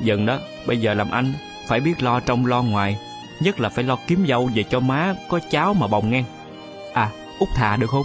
Dần 0.00 0.26
đó, 0.26 0.38
bây 0.66 0.76
giờ 0.76 0.94
làm 0.94 1.10
anh, 1.10 1.32
phải 1.68 1.80
biết 1.80 2.02
lo 2.02 2.20
trong 2.20 2.46
lo 2.46 2.62
ngoài. 2.62 2.98
Nhất 3.40 3.60
là 3.60 3.68
phải 3.68 3.84
lo 3.84 3.96
kiếm 4.06 4.26
dâu 4.28 4.50
về 4.54 4.62
cho 4.62 4.80
má 4.80 5.14
có 5.28 5.40
cháu 5.50 5.74
mà 5.74 5.86
bồng 5.86 6.10
ngang. 6.10 6.24
À, 6.94 7.10
út 7.38 7.48
thà 7.54 7.76
được 7.76 7.90
không? 7.90 8.04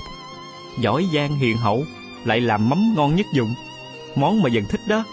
Giỏi 0.79 1.05
giang 1.13 1.37
hiền 1.37 1.57
hậu, 1.57 1.85
lại 2.25 2.41
làm 2.41 2.69
mắm 2.69 2.93
ngon 2.95 3.15
nhất 3.15 3.25
dùng. 3.33 3.53
Món 4.15 4.41
mà 4.41 4.49
dần 4.49 4.63
thích 4.69 4.81
đó. 4.87 5.03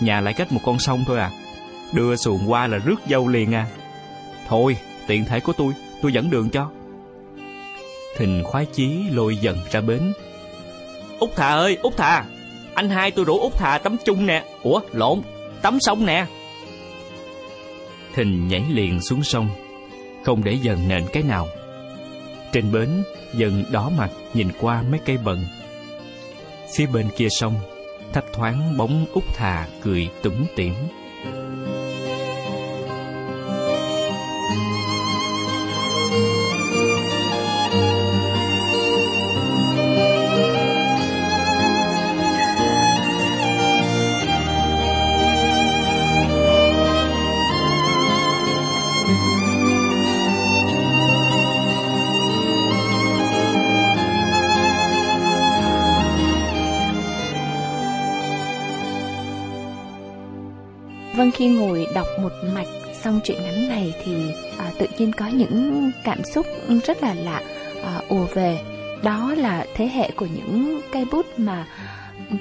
Nhà 0.00 0.20
lại 0.20 0.34
cách 0.34 0.52
một 0.52 0.60
con 0.64 0.78
sông 0.78 1.04
thôi 1.06 1.18
à. 1.18 1.30
Đưa 1.92 2.16
xuồng 2.16 2.50
qua 2.50 2.66
là 2.66 2.78
rước 2.78 3.00
dâu 3.10 3.28
liền 3.28 3.54
à. 3.54 3.66
Thôi, 4.50 4.76
tiện 5.06 5.24
thể 5.24 5.40
của 5.40 5.52
tôi, 5.52 5.72
tôi 6.02 6.12
dẫn 6.12 6.30
đường 6.30 6.50
cho. 6.50 6.70
Thình 8.16 8.42
khoái 8.44 8.66
chí 8.66 9.02
lôi 9.10 9.36
dần 9.36 9.58
ra 9.70 9.80
bến. 9.80 10.12
Út 11.18 11.30
Thà 11.36 11.48
ơi, 11.48 11.78
Út 11.82 11.96
Thà! 11.96 12.24
Anh 12.74 12.90
hai 12.90 13.10
tôi 13.10 13.24
rủ 13.24 13.38
Út 13.38 13.52
Thà 13.52 13.78
tắm 13.78 13.96
chung 14.04 14.26
nè. 14.26 14.44
Ủa, 14.62 14.80
lộn, 14.92 15.20
tắm 15.62 15.78
sông 15.80 16.06
nè. 16.06 16.26
Thình 18.14 18.48
nhảy 18.48 18.64
liền 18.70 19.00
xuống 19.00 19.22
sông, 19.22 19.48
không 20.24 20.44
để 20.44 20.52
dần 20.62 20.88
nện 20.88 21.04
cái 21.12 21.22
nào. 21.22 21.48
Trên 22.52 22.72
bến, 22.72 23.02
dần 23.34 23.64
đỏ 23.70 23.90
mặt 23.98 24.10
nhìn 24.34 24.48
qua 24.60 24.82
mấy 24.82 25.00
cây 25.04 25.18
bần. 25.24 25.44
Phía 26.76 26.86
bên 26.86 27.08
kia 27.16 27.28
sông, 27.30 27.54
thấp 28.12 28.24
thoáng 28.32 28.76
bóng 28.76 29.06
Út 29.12 29.24
Thà 29.34 29.66
cười 29.82 30.08
tủm 30.22 30.34
tỉm. 30.56 30.74
Khi 61.40 61.48
ngồi 61.48 61.86
đọc 61.94 62.06
một 62.22 62.32
mạch 62.54 62.66
xong 62.92 63.20
truyện 63.24 63.42
ngắn 63.42 63.68
này 63.68 63.94
thì 64.04 64.12
à, 64.58 64.72
tự 64.78 64.86
nhiên 64.98 65.12
có 65.12 65.26
những 65.26 65.90
cảm 66.04 66.24
xúc 66.24 66.46
rất 66.86 67.02
là 67.02 67.14
lạ 67.14 67.40
à, 67.84 68.00
ùa 68.08 68.26
về. 68.34 68.60
Đó 69.02 69.34
là 69.36 69.66
thế 69.74 69.88
hệ 69.88 70.10
của 70.10 70.26
những 70.26 70.80
cây 70.92 71.04
bút 71.12 71.26
mà 71.36 71.66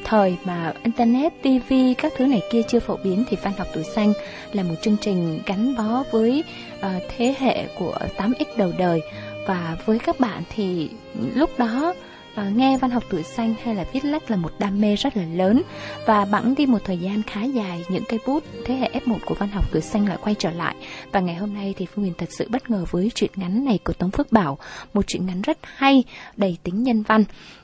thời 0.03 0.37
mà 0.43 0.73
internet, 0.83 1.33
TV 1.41 1.73
các 1.97 2.13
thứ 2.17 2.25
này 2.25 2.41
kia 2.51 2.61
chưa 2.67 2.79
phổ 2.79 2.97
biến 3.03 3.23
thì 3.29 3.37
văn 3.43 3.53
học 3.57 3.67
tuổi 3.73 3.83
xanh 3.83 4.13
là 4.53 4.63
một 4.63 4.75
chương 4.81 4.97
trình 5.01 5.39
gắn 5.45 5.75
bó 5.75 6.03
với 6.11 6.43
uh, 6.79 7.03
thế 7.17 7.35
hệ 7.39 7.67
của 7.79 7.97
8x 8.17 8.45
đầu 8.57 8.71
đời 8.77 9.01
và 9.47 9.77
với 9.85 9.99
các 9.99 10.19
bạn 10.19 10.43
thì 10.55 10.89
lúc 11.35 11.49
đó 11.59 11.93
à, 12.39 12.49
nghe 12.55 12.77
văn 12.77 12.91
học 12.91 13.03
tuổi 13.09 13.23
xanh 13.23 13.55
hay 13.63 13.75
là 13.75 13.85
viết 13.93 14.05
lách 14.05 14.31
là 14.31 14.37
một 14.37 14.51
đam 14.59 14.81
mê 14.81 14.95
rất 14.95 15.17
là 15.17 15.23
lớn 15.23 15.61
và 16.05 16.25
bẵng 16.25 16.55
đi 16.55 16.65
một 16.65 16.79
thời 16.85 16.97
gian 16.97 17.23
khá 17.23 17.43
dài 17.43 17.85
những 17.89 18.03
cây 18.09 18.19
bút 18.25 18.43
thế 18.65 18.75
hệ 18.75 18.89
F1 19.05 19.17
của 19.25 19.35
văn 19.35 19.49
học 19.49 19.65
tuổi 19.71 19.81
xanh 19.81 20.07
lại 20.07 20.17
quay 20.21 20.35
trở 20.39 20.51
lại. 20.51 20.75
Và 21.11 21.19
ngày 21.19 21.35
hôm 21.35 21.53
nay 21.53 21.73
thì 21.77 21.85
Phương 21.85 22.03
Huyền 22.03 22.13
thật 22.17 22.29
sự 22.29 22.47
bất 22.49 22.69
ngờ 22.69 22.85
với 22.91 23.11
truyện 23.15 23.31
ngắn 23.35 23.65
này 23.65 23.79
của 23.83 23.93
Tống 23.93 24.11
Phước 24.11 24.31
Bảo 24.31 24.57
một 24.93 25.07
truyện 25.07 25.25
ngắn 25.25 25.41
rất 25.41 25.57
hay 25.63 26.03
đầy 26.37 26.57
tính 26.63 26.83
nhân 26.83 27.03
văn. 27.03 27.23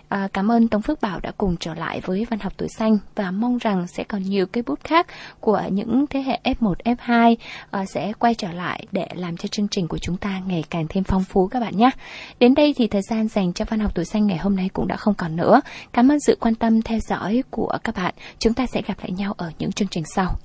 À, 0.10 0.28
cảm 0.34 0.52
ơn 0.52 0.68
Tống 0.68 0.82
Phước 0.82 1.02
Bảo 1.02 1.20
đã 1.20 1.32
cùng 1.38 1.58
trở 1.60 1.74
lại 1.74 2.02
với 2.02 2.26
Văn 2.30 2.40
học 2.40 2.54
tuổi 2.58 2.70
xanh 2.70 2.98
và 3.16 3.32
mong 3.32 3.58
rằng 3.58 3.88
sẽ 3.88 4.04
còn 4.04 4.24
nhiều 4.24 4.46
cây 4.46 4.64
bút 4.68 4.80
khác 4.84 5.08
của 5.40 5.64
những 5.72 6.06
thế 6.10 6.22
hệ 6.22 6.40
F1, 6.44 6.74
F2 6.86 7.36
à, 7.72 7.86
sẽ 7.86 8.14
quay 8.20 8.36
trở 8.36 8.52
lại 8.52 8.86
để 8.92 9.08
làm 9.16 9.38
cho 9.38 9.48
chương 9.48 9.68
trình 9.68 9.88
của 9.88 9.98
chúng 9.98 10.18
ta 10.18 10.42
ngày 10.48 10.64
càng 10.70 10.86
thêm 10.90 11.04
phong 11.04 11.24
phú 11.24 11.48
các 11.48 11.60
bạn 11.60 11.78
nhé. 11.78 11.90
Đến 12.40 12.56
đây 12.56 12.74
thì 12.78 12.88
thời 12.88 13.02
gian 13.02 13.28
dành 13.28 13.54
cho 13.54 13.66
Văn 13.70 13.80
học 13.80 13.92
tuổi 13.96 14.06
xanh 14.06 14.28
ngày 14.28 14.38
hôm 14.38 14.56
nay 14.56 14.70
cũng 14.74 14.88
đã 14.88 14.96
không 14.96 15.14
còn 15.14 15.36
nữa. 15.36 15.62
Cảm 15.94 16.12
ơn 16.12 16.20
sự 16.20 16.38
quan 16.40 16.56
tâm 16.56 16.82
theo 16.82 17.00
dõi 17.00 17.44
của 17.50 17.78
các 17.84 17.96
bạn. 17.96 18.14
Chúng 18.40 18.54
ta 18.54 18.66
sẽ 18.74 18.82
gặp 18.88 19.00
lại 19.00 19.12
nhau 19.12 19.34
ở 19.38 19.52
những 19.60 19.72
chương 19.72 19.88
trình 19.88 20.04
sau. 20.16 20.36